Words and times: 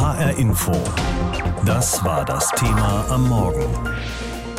HR 0.00 0.36
Info. 0.38 0.72
Das 1.64 2.04
war 2.04 2.24
das 2.24 2.50
Thema 2.50 3.04
am 3.10 3.28
Morgen. 3.28 3.64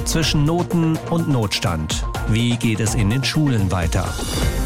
Zwischen 0.06 0.46
Noten 0.46 0.98
und 1.10 1.28
Notstand. 1.28 2.06
Wie 2.30 2.56
geht 2.56 2.80
es 2.80 2.96
in 2.96 3.10
den 3.10 3.22
Schulen 3.22 3.70
weiter? 3.70 4.06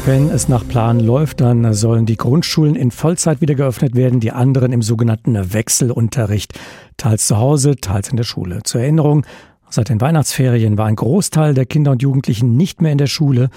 Wenn 0.06 0.28
es 0.28 0.48
nach 0.48 0.66
Plan 0.68 1.00
läuft, 1.00 1.40
dann 1.40 1.74
sollen 1.74 2.06
die 2.06 2.16
Grundschulen 2.16 2.76
in 2.76 2.92
Vollzeit 2.92 3.40
wieder 3.40 3.56
geöffnet 3.56 3.96
werden, 3.96 4.20
die 4.20 4.30
anderen 4.30 4.72
im 4.72 4.82
sogenannten 4.82 5.52
Wechselunterricht. 5.52 6.56
Teils 6.96 7.26
zu 7.26 7.36
Hause, 7.38 7.74
teils 7.74 8.08
in 8.10 8.16
der 8.16 8.22
Schule. 8.22 8.62
Zur 8.62 8.80
Erinnerung, 8.80 9.26
Seit 9.72 9.88
den 9.88 10.00
Weihnachtsferien 10.00 10.78
war 10.78 10.86
ein 10.86 10.96
Großteil 10.96 11.54
der 11.54 11.64
Kinder 11.64 11.92
und 11.92 12.02
Jugendlichen 12.02 12.56
nicht 12.56 12.82
mehr 12.82 12.90
in 12.90 12.98
der 12.98 13.06
Schule. 13.06 13.50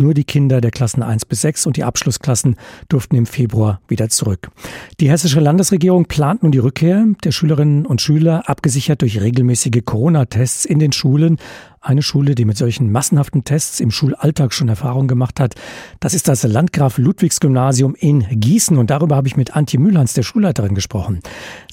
Nur 0.00 0.14
die 0.14 0.24
Kinder 0.24 0.62
der 0.62 0.70
Klassen 0.70 1.02
1 1.02 1.26
bis 1.26 1.42
6 1.42 1.66
und 1.66 1.76
die 1.76 1.84
Abschlussklassen 1.84 2.56
durften 2.88 3.16
im 3.16 3.26
Februar 3.26 3.82
wieder 3.86 4.08
zurück. 4.08 4.50
Die 4.98 5.10
hessische 5.10 5.40
Landesregierung 5.40 6.06
plant 6.06 6.42
nun 6.42 6.52
die 6.52 6.58
Rückkehr 6.58 7.04
der 7.22 7.32
Schülerinnen 7.32 7.84
und 7.84 8.00
Schüler, 8.00 8.48
abgesichert 8.48 9.02
durch 9.02 9.20
regelmäßige 9.20 9.82
Corona-Tests 9.84 10.64
in 10.64 10.78
den 10.78 10.92
Schulen. 10.92 11.36
Eine 11.82 12.02
Schule, 12.02 12.34
die 12.34 12.44
mit 12.44 12.58
solchen 12.58 12.92
massenhaften 12.92 13.44
Tests 13.44 13.80
im 13.80 13.90
Schulalltag 13.90 14.52
schon 14.52 14.68
Erfahrung 14.68 15.08
gemacht 15.08 15.40
hat, 15.40 15.54
das 15.98 16.12
ist 16.12 16.28
das 16.28 16.42
Landgraf 16.42 16.98
Ludwigs 16.98 17.40
Gymnasium 17.40 17.94
in 17.94 18.26
Gießen. 18.28 18.76
Und 18.76 18.90
darüber 18.90 19.16
habe 19.16 19.28
ich 19.28 19.36
mit 19.38 19.56
Antje 19.56 19.80
Mühlhans, 19.80 20.12
der 20.12 20.22
Schulleiterin, 20.22 20.74
gesprochen. 20.74 21.20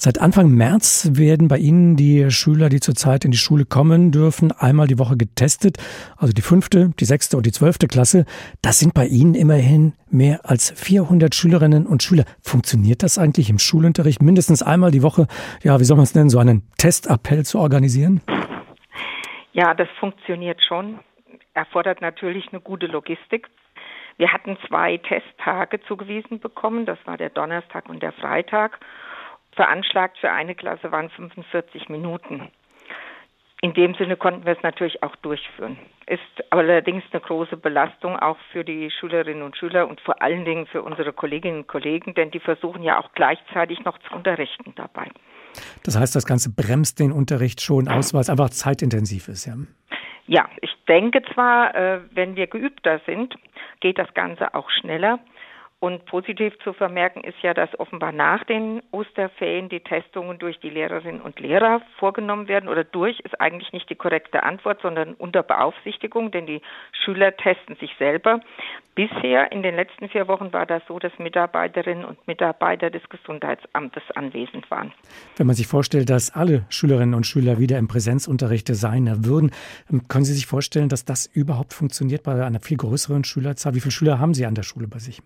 Seit 0.00 0.18
Anfang 0.18 0.48
März 0.48 1.10
werden 1.12 1.48
bei 1.48 1.58
Ihnen 1.58 1.96
die 1.96 2.30
Schüler, 2.30 2.70
die 2.70 2.80
zurzeit 2.80 3.26
in 3.26 3.32
die 3.32 3.36
Schule 3.36 3.66
kommen 3.66 4.10
dürfen, 4.10 4.50
einmal 4.50 4.86
die 4.86 4.98
Woche 4.98 5.18
getestet. 5.18 5.76
Also 6.16 6.32
die 6.32 6.40
fünfte, 6.40 6.90
die 6.98 7.04
sechste 7.04 7.36
und 7.36 7.44
die 7.44 7.52
zwölfte 7.52 7.86
Klasse. 7.86 8.17
Das 8.62 8.78
sind 8.78 8.94
bei 8.94 9.06
Ihnen 9.06 9.34
immerhin 9.34 9.94
mehr 10.10 10.40
als 10.44 10.70
400 10.70 11.34
Schülerinnen 11.34 11.86
und 11.86 12.02
Schüler. 12.02 12.24
Funktioniert 12.42 13.02
das 13.02 13.18
eigentlich 13.18 13.50
im 13.50 13.58
Schulunterricht 13.58 14.22
mindestens 14.22 14.62
einmal 14.62 14.90
die 14.90 15.02
Woche? 15.02 15.26
Ja, 15.62 15.80
wie 15.80 15.84
soll 15.84 15.96
man 15.96 16.04
es 16.04 16.14
nennen, 16.14 16.30
so 16.30 16.38
einen 16.38 16.62
Testappell 16.78 17.44
zu 17.44 17.58
organisieren? 17.58 18.20
Ja, 19.52 19.74
das 19.74 19.88
funktioniert 19.98 20.62
schon. 20.62 21.00
Erfordert 21.54 22.00
natürlich 22.00 22.48
eine 22.52 22.60
gute 22.60 22.86
Logistik. 22.86 23.48
Wir 24.16 24.32
hatten 24.32 24.56
zwei 24.66 24.98
Testtage 24.98 25.80
zugewiesen 25.80 26.40
bekommen. 26.40 26.86
Das 26.86 26.98
war 27.04 27.16
der 27.16 27.30
Donnerstag 27.30 27.88
und 27.88 28.02
der 28.02 28.12
Freitag. 28.12 28.78
Veranschlagt 29.52 30.18
für 30.18 30.30
eine 30.30 30.54
Klasse 30.54 30.92
waren 30.92 31.10
45 31.10 31.88
Minuten. 31.88 32.48
In 33.60 33.74
dem 33.74 33.94
Sinne 33.94 34.16
konnten 34.16 34.46
wir 34.46 34.52
es 34.52 34.62
natürlich 34.62 35.02
auch 35.02 35.16
durchführen. 35.16 35.78
Ist 36.06 36.20
allerdings 36.50 37.02
eine 37.10 37.20
große 37.20 37.56
Belastung 37.56 38.16
auch 38.16 38.36
für 38.52 38.64
die 38.64 38.90
Schülerinnen 38.90 39.42
und 39.42 39.56
Schüler 39.56 39.88
und 39.88 40.00
vor 40.00 40.22
allen 40.22 40.44
Dingen 40.44 40.66
für 40.66 40.82
unsere 40.82 41.12
Kolleginnen 41.12 41.58
und 41.58 41.66
Kollegen, 41.66 42.14
denn 42.14 42.30
die 42.30 42.38
versuchen 42.38 42.82
ja 42.84 43.00
auch 43.00 43.12
gleichzeitig 43.14 43.84
noch 43.84 43.98
zu 43.98 44.14
unterrichten 44.14 44.72
dabei. 44.76 45.08
Das 45.84 45.98
heißt, 45.98 46.14
das 46.14 46.24
Ganze 46.24 46.54
bremst 46.54 47.00
den 47.00 47.10
Unterricht 47.10 47.60
schon 47.60 47.88
aus, 47.88 48.14
weil 48.14 48.20
es 48.20 48.30
einfach 48.30 48.50
zeitintensiv 48.50 49.26
ist, 49.28 49.46
ja? 49.46 49.54
Ja, 50.28 50.48
ich 50.60 50.70
denke 50.86 51.22
zwar, 51.34 51.74
äh, 51.74 52.00
wenn 52.12 52.36
wir 52.36 52.46
geübter 52.46 53.00
sind, 53.06 53.34
geht 53.80 53.98
das 53.98 54.12
Ganze 54.14 54.54
auch 54.54 54.70
schneller. 54.70 55.18
Und 55.80 56.06
positiv 56.06 56.54
zu 56.64 56.72
vermerken 56.72 57.22
ist 57.22 57.40
ja, 57.40 57.54
dass 57.54 57.78
offenbar 57.78 58.10
nach 58.10 58.42
den 58.42 58.82
Osterferien 58.90 59.68
die 59.68 59.78
Testungen 59.78 60.36
durch 60.40 60.58
die 60.58 60.70
Lehrerinnen 60.70 61.20
und 61.20 61.38
Lehrer 61.38 61.82
vorgenommen 62.00 62.48
werden. 62.48 62.68
Oder 62.68 62.82
durch 62.82 63.20
ist 63.20 63.40
eigentlich 63.40 63.72
nicht 63.72 63.88
die 63.88 63.94
korrekte 63.94 64.42
Antwort, 64.42 64.80
sondern 64.82 65.14
unter 65.14 65.44
Beaufsichtigung, 65.44 66.32
denn 66.32 66.46
die 66.46 66.62
Schüler 67.04 67.36
testen 67.36 67.76
sich 67.76 67.94
selber. 67.96 68.40
Bisher 68.96 69.52
in 69.52 69.62
den 69.62 69.76
letzten 69.76 70.08
vier 70.08 70.26
Wochen 70.26 70.52
war 70.52 70.66
das 70.66 70.82
so, 70.88 70.98
dass 70.98 71.16
Mitarbeiterinnen 71.20 72.04
und 72.04 72.26
Mitarbeiter 72.26 72.90
des 72.90 73.08
Gesundheitsamtes 73.08 74.02
anwesend 74.16 74.68
waren. 74.72 74.92
Wenn 75.36 75.46
man 75.46 75.54
sich 75.54 75.68
vorstellt, 75.68 76.10
dass 76.10 76.34
alle 76.34 76.66
Schülerinnen 76.70 77.14
und 77.14 77.24
Schüler 77.24 77.60
wieder 77.60 77.78
im 77.78 77.86
Präsenzunterricht 77.86 78.66
sein 78.66 79.24
würden, 79.24 79.52
können 80.08 80.24
Sie 80.24 80.34
sich 80.34 80.46
vorstellen, 80.46 80.88
dass 80.88 81.04
das 81.04 81.26
überhaupt 81.26 81.72
funktioniert 81.72 82.24
bei 82.24 82.44
einer 82.44 82.58
viel 82.58 82.78
größeren 82.78 83.22
Schülerzahl? 83.22 83.76
Wie 83.76 83.80
viele 83.80 83.92
Schüler 83.92 84.18
haben 84.18 84.34
Sie 84.34 84.44
an 84.44 84.56
der 84.56 84.64
Schule 84.64 84.88
bei 84.88 84.98
sich? 84.98 85.22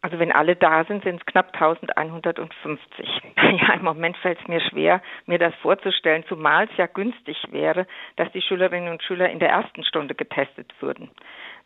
Also 0.00 0.18
wenn 0.18 0.30
alle 0.30 0.54
da 0.54 0.84
sind, 0.84 1.02
sind 1.02 1.20
es 1.20 1.26
knapp 1.26 1.54
1150. 1.54 3.22
Ja, 3.48 3.74
im 3.74 3.82
Moment 3.82 4.16
fällt 4.18 4.38
es 4.40 4.46
mir 4.46 4.60
schwer, 4.60 5.00
mir 5.26 5.38
das 5.38 5.54
vorzustellen, 5.62 6.24
zumal 6.28 6.68
es 6.70 6.76
ja 6.76 6.86
günstig 6.86 7.36
wäre, 7.50 7.86
dass 8.16 8.30
die 8.32 8.42
Schülerinnen 8.42 8.90
und 8.92 9.02
Schüler 9.02 9.30
in 9.30 9.38
der 9.38 9.48
ersten 9.48 9.84
Stunde 9.84 10.14
getestet 10.14 10.72
würden. 10.80 11.10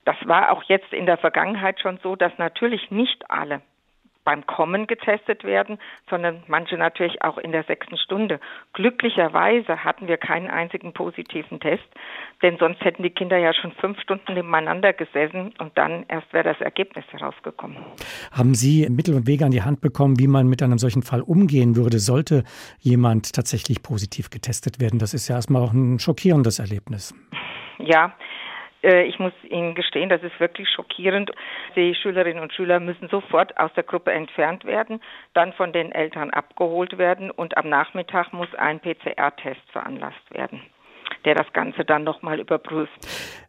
Das 0.05 0.17
war 0.27 0.53
auch 0.53 0.63
jetzt 0.65 0.93
in 0.93 1.07
der 1.07 1.19
Vergangenheit 1.19 1.81
schon 1.81 1.99
so, 1.99 2.15
dass 2.15 2.37
natürlich 2.39 2.91
nicht 2.91 3.29
alle 3.31 3.63
beim 4.25 4.47
Kommen 4.47 4.87
getestet 4.87 5.45
werden, 5.45 5.79
sondern 6.09 6.43
manche 6.47 6.77
natürlich 6.77 7.23
auch 7.23 7.39
in 7.39 7.53
der 7.53 7.65
sechsten 7.65 7.97
Stunde. 7.97 8.41
Glücklicherweise 8.73 9.85
hatten 9.85 10.09
wir 10.09 10.17
keinen 10.17 10.49
einzigen 10.49 10.93
positiven 10.93 11.61
Test, 11.61 11.85
denn 12.43 12.57
sonst 12.59 12.81
hätten 12.85 13.03
die 13.03 13.11
Kinder 13.11 13.39
ja 13.39 13.53
schon 13.53 13.73
fünf 13.73 14.01
Stunden 14.01 14.35
nebeneinander 14.35 14.93
gesessen 14.93 15.55
und 15.59 15.77
dann 15.77 16.05
erst 16.09 16.33
wäre 16.33 16.45
das 16.45 16.61
Ergebnis 16.61 17.05
herausgekommen. 17.11 17.79
Haben 18.31 18.55
Sie 18.55 18.89
Mittel 18.89 19.15
und 19.15 19.27
Wege 19.27 19.45
an 19.45 19.51
die 19.51 19.63
Hand 19.63 19.81
bekommen, 19.81 20.19
wie 20.19 20.29
man 20.29 20.49
mit 20.49 20.63
einem 20.63 20.79
solchen 20.79 21.03
Fall 21.03 21.21
umgehen 21.21 21.77
würde, 21.77 21.99
sollte 21.99 22.45
jemand 22.79 23.33
tatsächlich 23.33 23.83
positiv 23.83 24.31
getestet 24.31 24.81
werden? 24.81 24.99
Das 24.99 25.15
ist 25.15 25.29
ja 25.29 25.37
erstmal 25.37 25.63
auch 25.63 25.73
ein 25.73 25.99
schockierendes 25.99 26.59
Erlebnis. 26.59 27.15
Ja, 27.79 28.15
ich 28.83 29.19
muss 29.19 29.33
Ihnen 29.49 29.75
gestehen, 29.75 30.09
das 30.09 30.23
ist 30.23 30.39
wirklich 30.41 30.69
schockierend. 30.69 31.31
Die 31.77 31.95
Schülerinnen 31.95 32.43
und 32.43 32.53
Schüler 32.53 32.81
müssen 32.81 33.09
sofort 33.09 33.57
aus 33.57 33.71
der 33.75 33.85
Gruppe 33.85 34.13
entfernt 34.13 34.65
werden, 34.65 35.01
dann 35.35 35.53
von 35.53 35.73
den 35.73 35.93
Eltern 35.93 36.31
abgeholt 36.31 36.99
werden 36.99 37.31
und 37.31 37.57
am 37.57 37.69
Nachmittag 37.69 38.33
muss 38.33 38.53
ein 38.55 38.81
PCR-Test 38.81 39.61
veranlasst 39.71 40.31
werden, 40.33 40.61
der 41.25 41.37
das 41.37 41.53
Ganze 41.53 41.85
dann 41.85 42.03
nochmal 42.03 42.41
überprüft. 42.41 42.93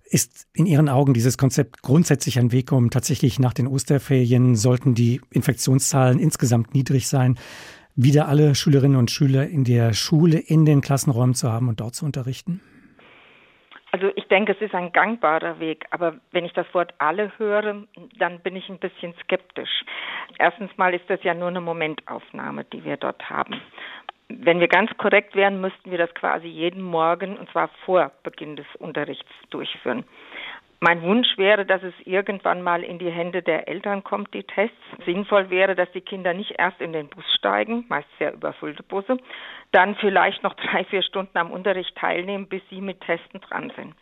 Ist 0.03 0.47
in 0.53 0.67
Ihren 0.67 0.89
Augen 0.89 1.15
dieses 1.15 1.39
Konzept 1.39 1.81
grundsätzlich 1.81 2.37
ein 2.37 2.51
Weg, 2.51 2.71
um 2.71 2.91
tatsächlich 2.91 3.39
nach 3.39 3.53
den 3.53 3.65
Osterferien, 3.65 4.55
sollten 4.55 4.93
die 4.93 5.19
Infektionszahlen 5.31 6.19
insgesamt 6.19 6.75
niedrig 6.75 7.07
sein, 7.07 7.39
wieder 7.95 8.27
alle 8.27 8.53
Schülerinnen 8.53 8.97
und 8.97 9.09
Schüler 9.09 9.47
in 9.47 9.63
der 9.63 9.93
Schule, 9.93 10.37
in 10.37 10.65
den 10.65 10.81
Klassenräumen 10.81 11.33
zu 11.33 11.51
haben 11.51 11.69
und 11.69 11.79
dort 11.79 11.95
zu 11.95 12.05
unterrichten? 12.05 12.61
Also 13.93 14.09
ich 14.15 14.27
denke, 14.27 14.53
es 14.53 14.59
ist 14.61 14.73
ein 14.73 14.91
gangbarer 14.91 15.59
Weg, 15.59 15.85
aber 15.91 16.15
wenn 16.31 16.45
ich 16.45 16.53
das 16.53 16.65
Wort 16.73 16.95
alle 16.97 17.31
höre, 17.37 17.83
dann 18.17 18.39
bin 18.39 18.55
ich 18.55 18.67
ein 18.67 18.79
bisschen 18.79 19.13
skeptisch. 19.21 19.85
Erstens 20.39 20.75
mal 20.77 20.95
ist 20.95 21.07
das 21.11 21.21
ja 21.21 21.35
nur 21.35 21.49
eine 21.49 21.61
Momentaufnahme, 21.61 22.63
die 22.63 22.83
wir 22.83 22.97
dort 22.97 23.29
haben. 23.29 23.61
Wenn 24.29 24.59
wir 24.59 24.67
ganz 24.67 24.89
korrekt 24.97 25.35
wären, 25.35 25.61
müssten 25.61 25.91
wir 25.91 25.99
das 25.99 26.11
quasi 26.15 26.47
jeden 26.47 26.81
Morgen, 26.81 27.37
und 27.37 27.51
zwar 27.51 27.67
vor 27.85 28.11
Beginn 28.23 28.55
des 28.55 28.65
Unterrichts, 28.79 29.29
durchführen. 29.51 30.05
Mein 30.83 31.01
Wunsch 31.01 31.37
wäre, 31.37 31.65
dass 31.65 31.81
es 31.81 31.93
irgendwann 32.03 32.61
mal 32.61 32.83
in 32.83 32.99
die 32.99 33.09
Hände 33.09 33.41
der 33.41 33.69
Eltern 33.69 34.03
kommt, 34.03 34.33
die 34.33 34.43
Tests. 34.43 34.75
Sinnvoll 35.05 35.49
wäre, 35.49 35.75
dass 35.75 35.89
die 35.93 36.01
Kinder 36.01 36.33
nicht 36.33 36.55
erst 36.57 36.81
in 36.81 36.91
den 36.91 37.07
Bus 37.07 37.23
steigen, 37.37 37.85
meist 37.87 38.09
sehr 38.19 38.33
überfüllte 38.33 38.83
Busse, 38.83 39.15
dann 39.71 39.95
vielleicht 39.95 40.43
noch 40.43 40.53
drei, 40.55 40.83
vier 40.83 41.01
Stunden 41.01 41.37
am 41.37 41.51
Unterricht 41.51 41.95
teilnehmen, 41.95 42.49
bis 42.49 42.61
sie 42.69 42.81
mit 42.81 42.99
Testen 42.99 43.39
dran 43.39 43.71
sind. 43.77 43.95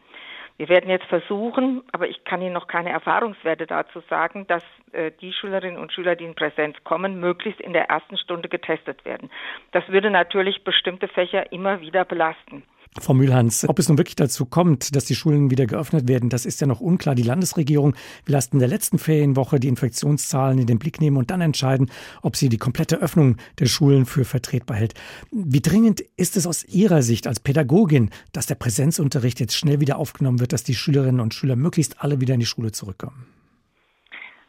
Wir 0.58 0.70
werden 0.70 0.90
jetzt 0.90 1.06
versuchen, 1.06 1.84
aber 1.92 2.08
ich 2.10 2.24
kann 2.24 2.42
Ihnen 2.42 2.54
noch 2.54 2.66
keine 2.66 2.90
Erfahrungswerte 2.90 3.68
dazu 3.68 4.00
sagen, 4.10 4.48
dass 4.48 4.64
äh, 4.92 5.12
die 5.22 5.34
Schülerinnen 5.34 5.78
und 5.78 5.94
Schüler, 5.94 6.16
die 6.16 6.26
in 6.26 6.34
Präsenz 6.34 6.84
kommen, 6.84 7.20
möglichst 7.20 7.62
in 7.62 7.74
der 7.74 7.92
ersten 7.92 8.18
Stunde 8.18 8.50
getestet 8.50 9.06
werden. 9.06 9.30
Das 9.72 9.88
würde 9.90 10.10
natürlich 10.10 10.64
bestimmte 10.64 11.08
Fächer 11.08 11.52
immer 11.52 11.80
wieder 11.82 12.06
belasten. 12.06 12.64
Frau 13.00 13.14
Mühlhans, 13.14 13.68
ob 13.70 13.80
es 13.80 13.88
nun 13.88 13.98
wirklich 13.98 14.18
dazu 14.18 14.46
kommt, 14.46 14.96
dass 14.96 15.06
die 15.06 15.16
Schulen 15.16 15.50
wieder 15.50 15.66
geöffnet 15.66 16.10
werden, 16.10 16.30
das 16.30 16.46
ist 16.46 16.60
ja 16.60 16.68
noch 16.68 16.82
unklar. 16.82 17.16
Die 17.16 17.24
Landesregierung 17.24 17.96
will 18.26 18.36
erst 18.36 18.52
in 18.52 18.60
der 18.60 18.68
letzten 18.68 19.00
Ferienwoche 19.00 19.62
die 19.62 19.70
Infektionszahlen 19.70 20.60
in 20.60 20.68
den 20.68 20.78
Blick 20.78 21.00
nehmen 21.00 21.16
und 21.16 21.32
dann 21.32 21.40
entscheiden, 21.40 21.90
ob 22.22 22.36
sie 22.36 22.50
die 22.50 22.58
komplette 22.58 22.98
Öffnung 22.98 23.38
der 23.60 23.68
Schulen 23.68 24.06
für 24.06 24.26
vertretbar 24.26 24.76
hält. 24.76 24.94
Wie 25.32 25.62
dringend 25.62 26.02
ist 26.18 26.36
es 26.36 26.46
aus 26.46 26.66
Ihrer 26.66 27.02
Sicht 27.02 27.28
als 27.28 27.40
Pädagogin, 27.40 28.10
dass 28.34 28.46
der 28.46 28.56
Präsenzunterricht 28.56 29.40
jetzt 29.40 29.56
schnell 29.56 29.80
wieder 29.80 29.98
aufgenommen 29.98 30.42
wird, 30.42 30.52
dass 30.52 30.66
die 30.66 30.76
Schülerinnen 30.76 31.22
und 31.22 31.34
Schüler 31.34 31.56
möglichst 31.56 32.04
alle 32.04 32.20
wieder 32.20 32.34
in 32.34 32.42
die 32.42 32.46
Schule 32.46 32.74
zurückkommen? 32.74 33.26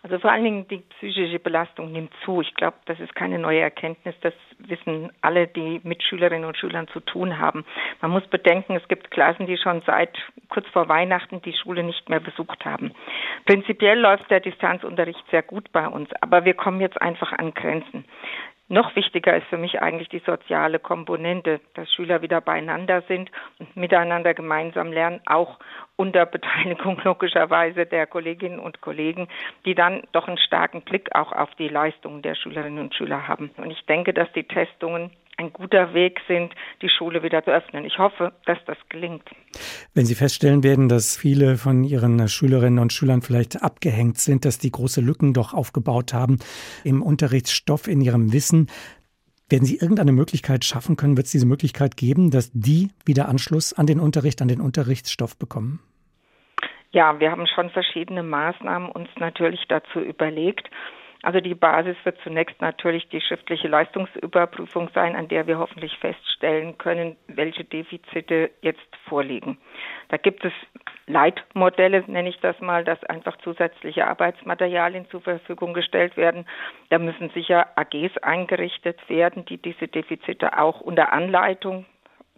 Also 0.03 0.19
vor 0.19 0.33
allen 0.33 0.43
Dingen 0.43 0.67
die 0.67 0.79
psychische 0.99 1.39
Belastung 1.39 1.93
nimmt 1.93 2.13
zu. 2.25 2.41
Ich 2.41 2.53
glaube, 2.55 2.77
das 2.87 2.99
ist 2.99 3.15
keine 3.15 3.39
neue 3.39 3.61
Erkenntnis. 3.61 4.17
Das 4.21 4.35
wissen 4.59 5.13
alle, 5.21 5.47
die 5.47 5.81
mit 5.85 6.03
Schülerinnen 6.03 6.45
und 6.45 6.57
Schülern 6.57 6.89
zu 6.89 6.99
tun 6.99 7.39
haben. 7.39 7.65
Man 8.01 8.11
muss 8.11 8.27
bedenken, 8.27 8.75
es 8.75 8.89
gibt 8.89 9.13
Klassen, 9.13 9.47
die 9.47 9.57
schon 9.57 9.81
seit 9.87 10.11
kurz 10.49 10.67
vor 10.69 10.89
Weihnachten 10.89 11.41
die 11.43 11.53
Schule 11.53 11.85
nicht 11.85 12.09
mehr 12.09 12.19
besucht 12.19 12.65
haben. 12.65 12.93
Prinzipiell 13.47 13.99
läuft 13.99 14.29
der 14.29 14.41
Distanzunterricht 14.41 15.23
sehr 15.31 15.43
gut 15.43 15.71
bei 15.71 15.87
uns, 15.87 16.11
aber 16.21 16.45
wir 16.45 16.55
kommen 16.55 16.81
jetzt 16.81 17.01
einfach 17.01 17.33
an 17.33 17.55
Grenzen. 17.55 18.05
Noch 18.73 18.97
wichtiger 18.97 19.37
ist 19.37 19.47
für 19.49 19.59
mich 19.59 19.83
eigentlich 19.83 20.09
die 20.09 20.23
soziale 20.25 20.79
Komponente, 20.79 21.61
dass 21.75 21.93
Schüler 21.93 22.23
wieder 22.23 22.41
beieinander 22.41 23.03
sind 23.03 23.31
und 23.59 23.77
miteinander 23.77 24.33
gemeinsam 24.33 24.91
lernen, 24.91 25.21
auch 25.27 25.59
unter 25.97 26.25
Beteiligung 26.25 26.99
logischerweise 27.05 27.85
der 27.85 28.07
Kolleginnen 28.07 28.59
und 28.59 28.81
Kollegen, 28.81 29.29
die 29.67 29.75
dann 29.75 30.05
doch 30.13 30.27
einen 30.27 30.39
starken 30.39 30.81
Blick 30.81 31.15
auch 31.15 31.33
auf 31.33 31.55
die 31.57 31.69
Leistungen 31.69 32.23
der 32.23 32.35
Schülerinnen 32.35 32.79
und 32.79 32.95
Schüler 32.95 33.29
haben. 33.29 33.51
Und 33.59 33.71
ich 33.71 33.85
denke, 33.85 34.15
dass 34.15 34.33
die 34.33 34.45
Testungen 34.45 35.11
ein 35.43 35.53
guter 35.53 35.95
Weg 35.95 36.21
sind, 36.29 36.55
die 36.81 36.89
Schule 36.89 37.23
wieder 37.23 37.45
zu 37.45 37.51
öffnen. 37.51 37.85
Ich 37.85 37.99
hoffe, 37.99 38.33
dass 38.47 38.59
das 38.67 38.79
gelingt. 38.89 39.29
Wenn 39.95 40.07
Sie 40.07 40.15
feststellen 40.15 40.63
werden, 40.63 40.89
dass 40.89 41.17
viele 41.17 41.57
von 41.57 41.85
Ihren 41.85 42.29
Schülerinnen 42.29 42.79
und 42.79 42.93
Schülern 42.93 43.23
vielleicht 43.23 43.63
abgehängt 43.63 44.19
sind, 44.19 44.45
dass 44.45 44.59
die 44.59 44.71
große 44.71 45.01
Lücken 45.01 45.35
doch 45.35 45.53
aufgebaut 45.53 46.15
haben 46.15 46.39
im 46.85 47.03
Unterrichtsstoff, 47.03 47.89
in 47.89 48.01
ihrem 48.01 48.33
Wissen, 48.33 48.69
werden 49.49 49.65
Sie 49.67 49.77
irgendeine 49.77 50.13
Möglichkeit 50.13 50.65
schaffen 50.65 50.97
können? 50.97 51.17
Wird 51.17 51.27
es 51.27 51.33
diese 51.33 51.47
Möglichkeit 51.47 51.97
geben, 51.97 52.31
dass 52.31 52.51
die 52.53 52.89
wieder 53.05 53.29
Anschluss 53.29 53.73
an 53.73 53.87
den 53.87 54.01
Unterricht, 54.01 54.41
an 54.41 54.49
den 54.49 54.61
Unterrichtsstoff 54.61 55.39
bekommen? 55.39 55.81
Ja, 56.93 57.21
wir 57.21 57.31
haben 57.31 57.47
schon 57.47 57.71
verschiedene 57.71 58.23
Maßnahmen 58.23 58.91
uns 58.91 59.09
natürlich 59.19 59.61
dazu 59.69 60.01
überlegt. 60.01 60.69
Also 61.23 61.41
die 61.41 61.55
Basis 61.55 61.97
wird 62.03 62.19
zunächst 62.25 62.61
natürlich 62.61 63.09
die 63.09 63.21
schriftliche 63.21 63.69
Leistungsüberprüfung 63.69 64.91
sein, 64.93 65.15
an 65.15 65.29
der 65.29 65.47
wir 65.47 65.59
hoffentlich 65.59 65.97
feststellen 65.99 66.77
können, 66.79 67.17
welche 67.29 67.65
Defizite 67.65 68.51
jetzt 68.61 68.97
vorliegen. 69.09 69.59
Da 70.09 70.17
gibt 70.17 70.45
es 70.45 70.53
Leitmodelle, 71.07 72.03
nenne 72.09 72.29
ich 72.29 72.41
das 72.41 72.61
mal, 72.61 72.85
dass 72.85 73.03
einfach 73.05 73.37
zusätzliche 73.39 74.07
Arbeitsmaterialien 74.07 75.09
zur 75.11 75.21
Verfügung 75.21 75.75
gestellt 75.75 76.17
werden. 76.17 76.45
Da 76.91 76.99
müssen 76.99 77.31
sicher 77.31 77.69
AGs 77.77 78.19
eingerichtet 78.19 78.99
werden, 79.09 79.45
die 79.45 79.59
diese 79.59 79.87
Defizite 79.87 80.59
auch 80.59 80.81
unter 80.81 81.13
Anleitung 81.13 81.87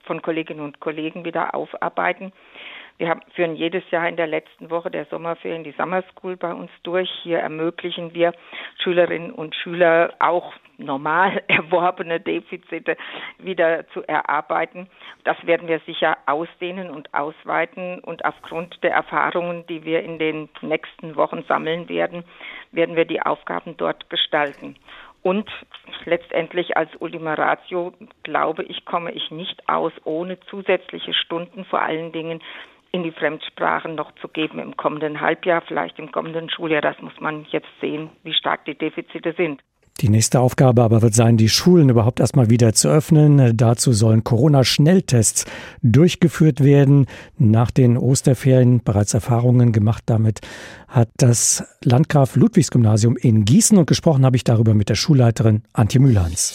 von 0.04 0.20
Kolleginnen 0.20 0.60
und 0.60 0.80
Kollegen 0.80 1.24
wieder 1.24 1.54
aufarbeiten. 1.54 2.32
Wir 2.96 3.08
haben, 3.08 3.22
führen 3.34 3.56
jedes 3.56 3.82
Jahr 3.90 4.08
in 4.08 4.16
der 4.16 4.28
letzten 4.28 4.70
Woche 4.70 4.88
der 4.88 5.06
Sommerferien 5.06 5.64
die 5.64 5.72
Summer 5.72 6.04
School 6.12 6.36
bei 6.36 6.52
uns 6.54 6.70
durch. 6.84 7.10
Hier 7.22 7.40
ermöglichen 7.40 8.14
wir 8.14 8.32
Schülerinnen 8.82 9.32
und 9.32 9.54
Schüler 9.56 10.14
auch 10.20 10.52
normal 10.78 11.42
erworbene 11.48 12.20
Defizite 12.20 12.96
wieder 13.38 13.88
zu 13.88 14.06
erarbeiten. 14.06 14.88
Das 15.24 15.36
werden 15.44 15.66
wir 15.66 15.80
sicher 15.80 16.18
ausdehnen 16.26 16.90
und 16.90 17.12
ausweiten 17.12 17.98
und 17.98 18.24
aufgrund 18.24 18.80
der 18.84 18.92
Erfahrungen, 18.92 19.66
die 19.66 19.84
wir 19.84 20.02
in 20.04 20.20
den 20.20 20.48
nächsten 20.62 21.16
Wochen 21.16 21.42
sammeln 21.48 21.88
werden, 21.88 22.22
werden 22.70 22.94
wir 22.94 23.06
die 23.06 23.22
Aufgaben 23.22 23.76
dort 23.76 24.08
gestalten. 24.08 24.76
Und 25.22 25.50
letztendlich 26.04 26.76
als 26.76 26.90
Ultima 27.00 27.34
Ratio 27.34 27.94
glaube 28.24 28.62
ich, 28.62 28.84
komme 28.84 29.10
ich 29.10 29.30
nicht 29.30 29.68
aus 29.68 29.92
ohne 30.04 30.38
zusätzliche 30.40 31.14
Stunden, 31.14 31.64
vor 31.64 31.80
allen 31.80 32.12
Dingen 32.12 32.42
in 32.94 33.02
die 33.02 33.10
Fremdsprachen 33.10 33.96
noch 33.96 34.12
zu 34.22 34.28
geben 34.28 34.60
im 34.60 34.76
kommenden 34.76 35.20
Halbjahr, 35.20 35.62
vielleicht 35.66 35.98
im 35.98 36.12
kommenden 36.12 36.48
Schuljahr. 36.48 36.80
Das 36.80 36.94
muss 37.02 37.18
man 37.18 37.44
jetzt 37.50 37.66
sehen, 37.80 38.10
wie 38.22 38.32
stark 38.32 38.64
die 38.66 38.78
Defizite 38.78 39.34
sind. 39.36 39.60
Die 40.00 40.08
nächste 40.08 40.38
Aufgabe 40.38 40.82
aber 40.82 41.02
wird 41.02 41.14
sein, 41.14 41.36
die 41.36 41.48
Schulen 41.48 41.88
überhaupt 41.88 42.20
erstmal 42.20 42.50
wieder 42.50 42.72
zu 42.72 42.88
öffnen. 42.88 43.56
Dazu 43.56 43.92
sollen 43.92 44.22
Corona-Schnelltests 44.22 45.44
durchgeführt 45.82 46.62
werden. 46.62 47.06
Nach 47.36 47.72
den 47.72 47.96
Osterferien 47.98 48.80
bereits 48.84 49.12
Erfahrungen 49.12 49.72
gemacht 49.72 50.04
damit 50.06 50.40
hat 50.86 51.08
das 51.16 51.64
Landgraf 51.82 52.36
Ludwigs 52.36 52.70
Gymnasium 52.70 53.16
in 53.16 53.44
Gießen 53.44 53.76
und 53.76 53.86
gesprochen 53.86 54.24
habe 54.24 54.36
ich 54.36 54.44
darüber 54.44 54.74
mit 54.74 54.88
der 54.88 54.94
Schulleiterin 54.94 55.64
Antje 55.72 56.00
Mühlhans. 56.00 56.54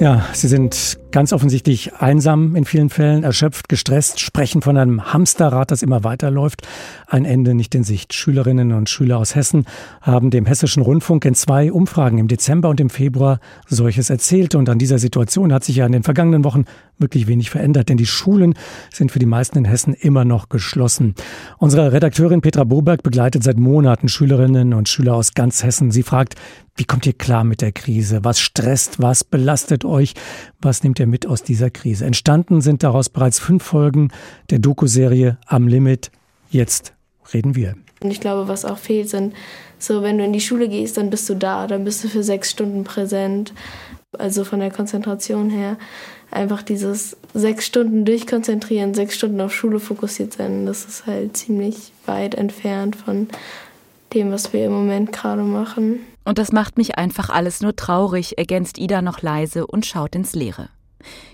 Ja, 0.00 0.24
Sie 0.32 0.48
sind 0.48 0.98
ganz 1.14 1.32
offensichtlich 1.32 1.94
einsam 1.94 2.56
in 2.56 2.64
vielen 2.64 2.90
Fällen, 2.90 3.22
erschöpft, 3.22 3.68
gestresst, 3.68 4.18
sprechen 4.18 4.62
von 4.62 4.76
einem 4.76 5.12
Hamsterrad, 5.12 5.70
das 5.70 5.84
immer 5.84 6.02
weiterläuft. 6.02 6.62
Ein 7.06 7.24
Ende 7.24 7.54
nicht 7.54 7.72
in 7.76 7.84
Sicht. 7.84 8.14
Schülerinnen 8.14 8.72
und 8.72 8.90
Schüler 8.90 9.18
aus 9.18 9.36
Hessen 9.36 9.64
haben 10.00 10.30
dem 10.30 10.44
Hessischen 10.44 10.82
Rundfunk 10.82 11.24
in 11.24 11.36
zwei 11.36 11.70
Umfragen 11.70 12.18
im 12.18 12.26
Dezember 12.26 12.68
und 12.68 12.80
im 12.80 12.90
Februar 12.90 13.38
solches 13.68 14.10
erzählt. 14.10 14.56
Und 14.56 14.68
an 14.68 14.80
dieser 14.80 14.98
Situation 14.98 15.52
hat 15.52 15.62
sich 15.62 15.76
ja 15.76 15.86
in 15.86 15.92
den 15.92 16.02
vergangenen 16.02 16.42
Wochen 16.42 16.64
wirklich 16.98 17.28
wenig 17.28 17.48
verändert, 17.48 17.88
denn 17.88 17.96
die 17.96 18.06
Schulen 18.06 18.54
sind 18.92 19.12
für 19.12 19.20
die 19.20 19.26
meisten 19.26 19.58
in 19.58 19.64
Hessen 19.66 19.94
immer 19.94 20.24
noch 20.24 20.48
geschlossen. 20.48 21.14
Unsere 21.58 21.92
Redakteurin 21.92 22.40
Petra 22.40 22.64
Boberg 22.64 23.04
begleitet 23.04 23.44
seit 23.44 23.58
Monaten 23.58 24.08
Schülerinnen 24.08 24.74
und 24.74 24.88
Schüler 24.88 25.14
aus 25.14 25.34
ganz 25.34 25.62
Hessen. 25.62 25.92
Sie 25.92 26.02
fragt, 26.02 26.34
wie 26.76 26.84
kommt 26.84 27.06
ihr 27.06 27.12
klar 27.12 27.44
mit 27.44 27.60
der 27.60 27.70
Krise? 27.70 28.24
Was 28.24 28.40
stresst? 28.40 29.00
Was 29.00 29.22
belastet 29.22 29.84
euch? 29.84 30.14
Was 30.60 30.82
nehmt 30.82 30.98
ihr 30.98 31.03
mit 31.06 31.26
aus 31.26 31.42
dieser 31.42 31.70
Krise? 31.70 32.04
Entstanden 32.04 32.60
sind 32.60 32.82
daraus 32.82 33.08
bereits 33.08 33.38
fünf 33.38 33.62
Folgen 33.62 34.10
der 34.50 34.58
Doku-Serie 34.58 35.38
Am 35.46 35.68
Limit. 35.68 36.10
Jetzt 36.50 36.94
reden 37.32 37.54
wir. 37.54 37.74
Und 38.02 38.10
ich 38.10 38.20
glaube, 38.20 38.48
was 38.48 38.64
auch 38.64 38.78
fehlt, 38.78 39.08
sind 39.08 39.34
so, 39.78 40.02
wenn 40.02 40.18
du 40.18 40.24
in 40.24 40.32
die 40.32 40.40
Schule 40.40 40.68
gehst, 40.68 40.96
dann 40.96 41.10
bist 41.10 41.28
du 41.28 41.34
da, 41.34 41.66
dann 41.66 41.84
bist 41.84 42.04
du 42.04 42.08
für 42.08 42.22
sechs 42.22 42.50
Stunden 42.50 42.84
präsent. 42.84 43.52
Also 44.12 44.44
von 44.44 44.60
der 44.60 44.70
Konzentration 44.70 45.50
her 45.50 45.76
einfach 46.30 46.62
dieses 46.62 47.16
sechs 47.32 47.66
Stunden 47.66 48.04
durchkonzentrieren, 48.04 48.94
sechs 48.94 49.14
Stunden 49.14 49.40
auf 49.40 49.54
Schule 49.54 49.80
fokussiert 49.80 50.34
sein, 50.34 50.66
das 50.66 50.84
ist 50.84 51.06
halt 51.06 51.36
ziemlich 51.36 51.92
weit 52.06 52.34
entfernt 52.34 52.96
von 52.96 53.28
dem, 54.12 54.30
was 54.30 54.52
wir 54.52 54.66
im 54.66 54.72
Moment 54.72 55.12
gerade 55.12 55.42
machen. 55.42 56.00
Und 56.24 56.38
das 56.38 56.52
macht 56.52 56.78
mich 56.78 56.96
einfach 56.96 57.30
alles 57.30 57.60
nur 57.60 57.76
traurig, 57.76 58.38
ergänzt 58.38 58.78
Ida 58.78 59.02
noch 59.02 59.22
leise 59.22 59.66
und 59.66 59.86
schaut 59.86 60.14
ins 60.14 60.34
Leere. 60.34 60.68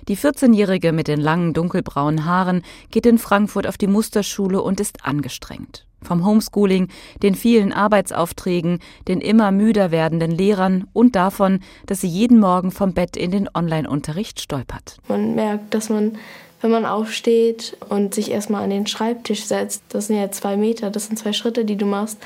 Die 0.08 0.16
14-Jährige 0.16 0.92
mit 0.92 1.08
den 1.08 1.20
langen 1.20 1.52
dunkelbraunen 1.52 2.24
Haaren 2.24 2.62
geht 2.90 3.06
in 3.06 3.18
Frankfurt 3.18 3.66
auf 3.66 3.78
die 3.78 3.86
Musterschule 3.86 4.62
und 4.62 4.80
ist 4.80 5.04
angestrengt. 5.04 5.86
Vom 6.02 6.24
Homeschooling, 6.24 6.88
den 7.22 7.34
vielen 7.34 7.72
Arbeitsaufträgen, 7.72 8.78
den 9.06 9.20
immer 9.20 9.52
müder 9.52 9.90
werdenden 9.90 10.30
Lehrern 10.30 10.86
und 10.92 11.14
davon, 11.14 11.60
dass 11.86 12.00
sie 12.00 12.08
jeden 12.08 12.38
Morgen 12.38 12.70
vom 12.70 12.94
Bett 12.94 13.16
in 13.16 13.30
den 13.30 13.48
Online-Unterricht 13.52 14.40
stolpert. 14.40 14.96
Man 15.08 15.34
merkt, 15.34 15.74
dass 15.74 15.90
man 15.90 16.16
wenn 16.60 16.70
man 16.70 16.84
aufsteht 16.84 17.76
und 17.88 18.14
sich 18.14 18.30
erstmal 18.30 18.62
an 18.62 18.70
den 18.70 18.86
Schreibtisch 18.86 19.44
setzt. 19.44 19.82
Das 19.88 20.08
sind 20.08 20.16
ja 20.16 20.30
zwei 20.30 20.56
Meter, 20.56 20.90
das 20.90 21.06
sind 21.06 21.18
zwei 21.18 21.32
Schritte, 21.32 21.64
die 21.64 21.76
du 21.76 21.86
machst. 21.86 22.18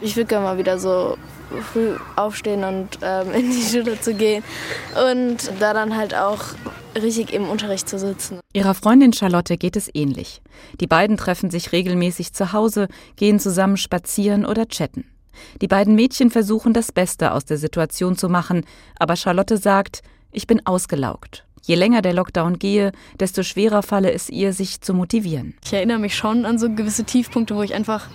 Ich 0.00 0.16
würde 0.16 0.28
gerne 0.28 0.44
mal 0.44 0.58
wieder 0.58 0.78
so 0.78 1.16
früh 1.72 1.96
aufstehen 2.16 2.64
und 2.64 2.88
ähm, 3.02 3.32
in 3.34 3.50
die 3.50 3.62
Schule 3.62 4.00
zu 4.00 4.14
gehen 4.14 4.42
und 5.10 5.38
da 5.60 5.74
dann 5.74 5.96
halt 5.96 6.14
auch 6.14 6.40
richtig 6.94 7.32
im 7.32 7.48
Unterricht 7.48 7.88
zu 7.88 7.98
sitzen. 7.98 8.40
Ihrer 8.52 8.74
Freundin 8.74 9.12
Charlotte 9.12 9.56
geht 9.56 9.76
es 9.76 9.90
ähnlich. 9.92 10.42
Die 10.80 10.86
beiden 10.86 11.16
treffen 11.16 11.50
sich 11.50 11.72
regelmäßig 11.72 12.32
zu 12.32 12.52
Hause, 12.52 12.88
gehen 13.16 13.40
zusammen 13.40 13.76
spazieren 13.76 14.46
oder 14.46 14.68
chatten. 14.68 15.04
Die 15.60 15.68
beiden 15.68 15.94
Mädchen 15.94 16.30
versuchen 16.30 16.72
das 16.72 16.92
Beste 16.92 17.32
aus 17.32 17.44
der 17.44 17.56
Situation 17.56 18.16
zu 18.16 18.28
machen, 18.28 18.64
aber 18.98 19.16
Charlotte 19.16 19.56
sagt, 19.56 20.02
ich 20.30 20.46
bin 20.46 20.64
ausgelaugt. 20.66 21.44
Je 21.64 21.76
länger 21.76 22.02
der 22.02 22.12
Lockdown 22.12 22.58
gehe, 22.58 22.92
desto 23.20 23.42
schwerer 23.42 23.82
falle 23.82 24.12
es 24.12 24.28
ihr, 24.28 24.52
sich 24.52 24.80
zu 24.80 24.94
motivieren. 24.94 25.54
Ich 25.64 25.72
erinnere 25.72 25.98
mich 25.98 26.16
schon 26.16 26.44
an 26.44 26.58
so 26.58 26.68
gewisse 26.68 27.04
Tiefpunkte, 27.04 27.54
wo 27.54 27.62
ich 27.62 27.74
einfach 27.74 28.08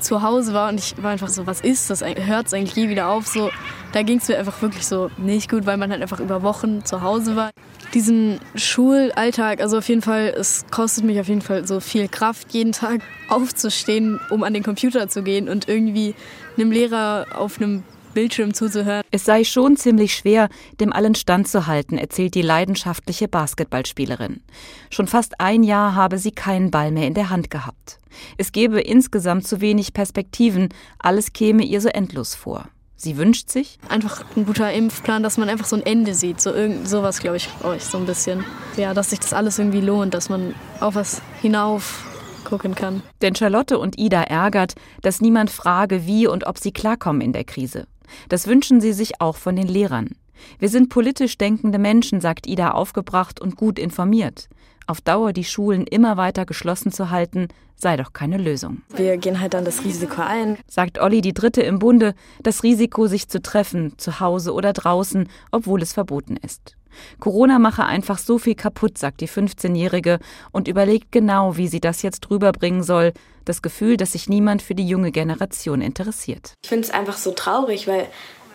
zu 0.00 0.22
Hause 0.22 0.52
war 0.52 0.68
und 0.68 0.80
ich 0.80 1.00
war 1.00 1.12
einfach 1.12 1.28
so, 1.28 1.46
was 1.46 1.60
ist 1.60 1.88
das? 1.88 2.02
Hört 2.02 2.48
es 2.48 2.54
eigentlich 2.54 2.74
je 2.74 2.88
wieder 2.88 3.08
auf? 3.08 3.28
So, 3.28 3.50
da 3.92 4.02
ging 4.02 4.18
es 4.18 4.28
mir 4.28 4.36
einfach 4.36 4.60
wirklich 4.60 4.84
so 4.84 5.10
nicht 5.16 5.48
gut, 5.48 5.64
weil 5.64 5.76
man 5.76 5.92
halt 5.92 6.02
einfach 6.02 6.18
über 6.18 6.42
Wochen 6.42 6.84
zu 6.84 7.02
Hause 7.02 7.36
war. 7.36 7.50
Diesen 7.94 8.40
Schulalltag, 8.54 9.60
also 9.60 9.78
auf 9.78 9.88
jeden 9.88 10.02
Fall, 10.02 10.34
es 10.36 10.64
kostet 10.70 11.04
mich 11.04 11.20
auf 11.20 11.28
jeden 11.28 11.42
Fall 11.42 11.66
so 11.66 11.78
viel 11.78 12.08
Kraft, 12.08 12.52
jeden 12.52 12.72
Tag 12.72 13.00
aufzustehen, 13.28 14.18
um 14.30 14.42
an 14.42 14.54
den 14.54 14.62
Computer 14.62 15.08
zu 15.08 15.22
gehen 15.22 15.48
und 15.48 15.68
irgendwie 15.68 16.14
einem 16.56 16.72
Lehrer 16.72 17.26
auf 17.34 17.60
einem 17.60 17.84
Bildschirm 18.12 18.54
zuzuhören. 18.54 19.02
Es 19.10 19.24
sei 19.24 19.44
schon 19.44 19.76
ziemlich 19.76 20.14
schwer, 20.14 20.48
dem 20.80 20.92
allen 20.92 21.14
standzuhalten, 21.14 21.98
erzählt 21.98 22.34
die 22.34 22.42
leidenschaftliche 22.42 23.28
Basketballspielerin. 23.28 24.42
Schon 24.90 25.06
fast 25.06 25.40
ein 25.40 25.62
Jahr 25.62 25.94
habe 25.94 26.18
sie 26.18 26.32
keinen 26.32 26.70
Ball 26.70 26.90
mehr 26.90 27.06
in 27.06 27.14
der 27.14 27.30
Hand 27.30 27.50
gehabt. 27.50 27.98
Es 28.36 28.52
gebe 28.52 28.80
insgesamt 28.80 29.46
zu 29.46 29.60
wenig 29.60 29.94
Perspektiven, 29.94 30.68
alles 30.98 31.32
käme 31.32 31.64
ihr 31.64 31.80
so 31.80 31.88
endlos 31.88 32.34
vor. 32.34 32.68
Sie 32.96 33.16
wünscht 33.16 33.50
sich 33.50 33.78
einfach 33.88 34.24
ein 34.36 34.46
guter 34.46 34.72
Impfplan, 34.72 35.24
dass 35.24 35.36
man 35.36 35.48
einfach 35.48 35.66
so 35.66 35.74
ein 35.74 35.84
Ende 35.84 36.14
sieht, 36.14 36.40
so 36.40 36.52
irgend 36.52 36.88
sowas 36.88 37.18
glaube 37.18 37.36
ich 37.36 37.48
euch 37.64 37.84
so 37.84 37.98
ein 37.98 38.06
bisschen. 38.06 38.44
Ja, 38.76 38.94
dass 38.94 39.10
sich 39.10 39.18
das 39.18 39.32
alles 39.32 39.58
irgendwie 39.58 39.80
lohnt, 39.80 40.14
dass 40.14 40.28
man 40.28 40.54
auf 40.78 40.94
was 40.94 41.20
hinauf 41.40 42.04
gucken 42.44 42.74
kann. 42.76 43.02
Denn 43.20 43.34
Charlotte 43.34 43.78
und 43.78 43.98
Ida 43.98 44.22
ärgert, 44.22 44.74
dass 45.00 45.20
niemand 45.20 45.50
frage, 45.50 46.06
wie 46.06 46.28
und 46.28 46.46
ob 46.46 46.58
sie 46.58 46.70
klarkommen 46.70 47.22
in 47.22 47.32
der 47.32 47.44
Krise. 47.44 47.86
Das 48.28 48.46
wünschen 48.46 48.80
sie 48.80 48.92
sich 48.92 49.20
auch 49.20 49.36
von 49.36 49.56
den 49.56 49.68
Lehrern. 49.68 50.16
Wir 50.58 50.68
sind 50.68 50.88
politisch 50.88 51.38
denkende 51.38 51.78
Menschen, 51.78 52.20
sagt 52.20 52.46
Ida 52.46 52.72
aufgebracht 52.72 53.40
und 53.40 53.56
gut 53.56 53.78
informiert. 53.78 54.48
Auf 54.86 55.00
Dauer 55.00 55.32
die 55.32 55.44
Schulen 55.44 55.86
immer 55.86 56.16
weiter 56.16 56.44
geschlossen 56.44 56.92
zu 56.92 57.10
halten, 57.10 57.48
sei 57.76 57.96
doch 57.96 58.12
keine 58.12 58.36
Lösung. 58.36 58.82
Wir 58.94 59.16
gehen 59.16 59.40
halt 59.40 59.54
dann 59.54 59.64
das 59.64 59.84
Risiko 59.84 60.22
ein, 60.22 60.58
sagt 60.66 61.00
Olli 61.00 61.20
die 61.20 61.34
Dritte 61.34 61.62
im 61.62 61.78
Bunde, 61.78 62.14
das 62.42 62.62
Risiko, 62.62 63.06
sich 63.06 63.28
zu 63.28 63.42
treffen, 63.42 63.94
zu 63.98 64.20
Hause 64.20 64.52
oder 64.52 64.72
draußen, 64.72 65.28
obwohl 65.50 65.82
es 65.82 65.92
verboten 65.92 66.36
ist. 66.36 66.76
Corona 67.20 67.58
mache 67.58 67.84
einfach 67.84 68.18
so 68.18 68.38
viel 68.38 68.54
kaputt, 68.54 68.98
sagt 68.98 69.20
die 69.20 69.28
15-Jährige 69.28 70.18
und 70.52 70.68
überlegt 70.68 71.10
genau, 71.10 71.56
wie 71.56 71.68
sie 71.68 71.80
das 71.80 72.02
jetzt 72.02 72.30
rüberbringen 72.30 72.82
soll. 72.82 73.12
Das 73.44 73.62
Gefühl, 73.62 73.96
dass 73.96 74.12
sich 74.12 74.28
niemand 74.28 74.62
für 74.62 74.74
die 74.74 74.86
junge 74.86 75.10
Generation 75.10 75.80
interessiert. 75.80 76.54
Ich 76.62 76.68
finde 76.68 76.86
es 76.86 76.92
einfach 76.92 77.16
so 77.16 77.32
traurig, 77.32 77.88
weil 77.88 78.06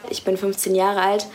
ich 0.09 0.23
bin 0.23 0.37
15 0.37 0.75
Jahre 0.75 1.01
alt 1.01 1.27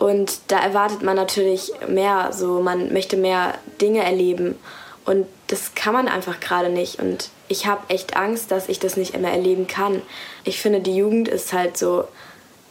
Und 0.00 0.40
da 0.48 0.58
erwartet 0.58 1.02
man 1.02 1.14
natürlich 1.14 1.72
mehr, 1.86 2.32
so 2.32 2.62
man 2.62 2.90
möchte 2.90 3.18
mehr 3.18 3.58
Dinge 3.82 4.02
erleben. 4.02 4.58
Und 5.04 5.26
das 5.48 5.74
kann 5.74 5.92
man 5.92 6.08
einfach 6.08 6.40
gerade 6.40 6.70
nicht. 6.70 7.00
Und 7.00 7.28
ich 7.48 7.66
habe 7.66 7.82
echt 7.88 8.16
Angst, 8.16 8.50
dass 8.50 8.70
ich 8.70 8.78
das 8.78 8.96
nicht 8.96 9.12
immer 9.12 9.30
erleben 9.30 9.66
kann. 9.66 10.00
Ich 10.44 10.58
finde, 10.58 10.80
die 10.80 10.96
Jugend 10.96 11.28
ist 11.28 11.52
halt 11.52 11.76
so 11.76 12.04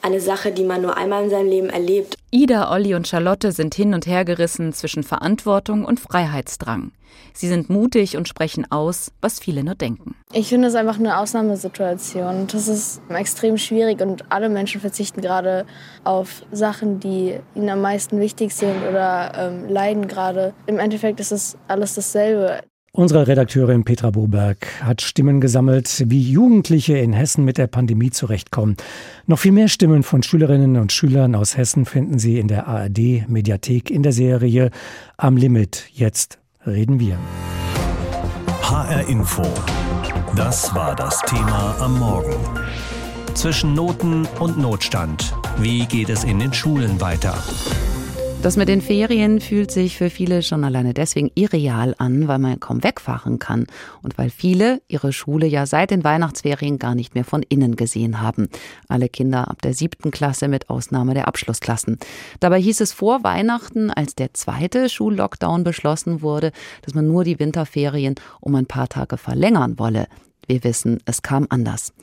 eine 0.02 0.22
Sache, 0.22 0.52
die 0.52 0.64
man 0.64 0.82
nur 0.82 0.98
einmal 0.98 1.24
in 1.24 1.30
seinem 1.30 1.50
Leben 1.50 1.70
erlebt. 1.70 2.16
Ida, 2.32 2.72
Olli 2.72 2.96
und 2.96 3.08
Charlotte 3.08 3.52
sind 3.52 3.76
hin 3.76 3.94
und 3.94 4.06
her 4.06 4.26
gerissen 4.26 4.74
zwischen 4.74 5.04
Verantwortung 5.04 5.86
und 5.86 6.00
Freiheitsdrang. 6.00 6.92
Sie 7.34 7.48
sind 7.48 7.70
mutig 7.70 8.18
und 8.18 8.28
sprechen 8.28 8.70
aus, 8.72 9.12
was 9.22 9.40
viele 9.40 9.64
nur 9.64 9.76
denken. 9.76 10.16
Ich 10.34 10.50
finde 10.50 10.68
es 10.68 10.76
einfach 10.76 11.00
eine 11.00 11.18
Ausnahmesituation. 11.18 12.48
Das 12.48 12.68
ist 12.68 13.02
extrem 13.10 13.58
schwierig 13.58 14.02
und 14.02 14.32
alle 14.32 14.50
Menschen 14.50 14.82
verzichten 14.82 15.22
gerade 15.22 15.66
auf 16.04 16.44
Sachen, 16.52 17.00
die 17.00 17.40
ihnen 17.56 17.70
am 17.70 17.82
meisten 17.82 18.20
wichtig 18.20 18.54
sind 18.54 18.84
oder 18.88 19.32
ähm, 19.36 19.70
leiden 19.70 20.08
gerade. 20.08 20.54
Im 20.66 20.80
Endeffekt 20.80 21.20
ist 21.20 21.32
es 21.32 21.58
alles 21.68 21.96
dasselbe. 21.96 22.62
Unsere 22.92 23.28
Redakteurin 23.28 23.84
Petra 23.84 24.10
Boberg 24.10 24.66
hat 24.82 25.02
Stimmen 25.02 25.40
gesammelt, 25.42 26.06
wie 26.08 26.22
Jugendliche 26.22 26.98
in 26.98 27.14
Hessen 27.14 27.46
mit 27.46 27.60
der 27.60 27.68
Pandemie 27.68 28.10
zurechtkommen. 28.10 28.78
Noch 29.28 29.38
viel 29.38 29.52
mehr 29.52 29.68
Stimmen 29.68 30.02
von 30.02 30.24
Schülerinnen 30.24 30.76
und 30.78 30.92
Schülern 30.92 31.36
aus 31.36 31.56
Hessen 31.56 31.86
finden 31.86 32.18
Sie 32.18 32.40
in 32.40 32.48
der 32.48 32.68
ARD 32.68 33.28
Mediathek 33.28 33.92
in 33.92 34.02
der 34.02 34.12
Serie 34.12 34.72
Am 35.18 35.38
Limit. 35.38 35.86
Jetzt 35.94 36.40
reden 36.66 37.00
wir. 37.00 37.18
HR 38.64 39.08
Info. 39.08 39.44
Das 40.36 40.74
war 40.74 40.96
das 40.96 41.22
Thema 41.22 41.76
am 41.80 42.00
Morgen. 42.00 42.36
Zwischen 43.36 43.76
Noten 43.76 44.28
und 44.40 44.58
Notstand. 44.58 45.36
Wie 45.60 45.86
geht 45.86 46.10
es 46.10 46.24
in 46.24 46.40
den 46.40 46.54
Schulen 46.54 47.00
weiter? 47.00 47.36
Das 48.42 48.56
mit 48.56 48.70
den 48.70 48.82
Ferien 48.82 49.42
fühlt 49.42 49.70
sich 49.70 49.98
für 49.98 50.10
viele 50.10 50.42
schon 50.44 50.64
alleine 50.64 50.94
deswegen 50.94 51.30
irreal 51.36 51.94
an, 51.98 52.30
weil 52.30 52.40
man 52.40 52.58
kaum 52.58 52.86
wegfahren 52.86 53.38
kann 53.38 53.68
und 54.02 54.18
weil 54.18 54.30
viele 54.30 54.82
ihre 54.88 55.12
Schule 55.12 55.46
ja 55.46 55.66
seit 55.66 55.92
den 55.92 56.06
Weihnachtsferien 56.06 56.80
gar 56.80 56.96
nicht 56.96 57.16
mehr 57.16 57.26
von 57.26 57.44
innen 57.44 57.76
gesehen 57.76 58.22
haben. 58.22 58.48
Alle 58.88 59.10
Kinder 59.10 59.50
ab 59.50 59.62
der 59.62 59.74
siebten 59.74 60.10
Klasse 60.12 60.48
mit 60.48 60.70
Ausnahme 60.70 61.16
der 61.16 61.28
Abschlussklassen. 61.28 61.98
Dabei 62.40 62.62
hieß 62.62 62.80
es 62.80 62.94
vor 62.94 63.26
Weihnachten, 63.26 63.92
als 63.92 64.16
der 64.16 64.34
zweite 64.34 64.88
Schullockdown 64.88 65.66
beschlossen 65.66 66.22
wurde, 66.22 66.54
dass 66.84 66.94
man 66.94 67.08
nur 67.08 67.26
die 67.26 67.40
Winterferien 67.40 68.16
um 68.40 68.56
ein 68.56 68.68
paar 68.68 68.88
Tage 68.88 69.18
verlängern 69.18 69.78
wolle. 69.80 70.08
Wir 70.48 70.64
wissen, 70.64 71.00
es 71.06 71.22
kam 71.22 71.46
anders. 71.50 71.94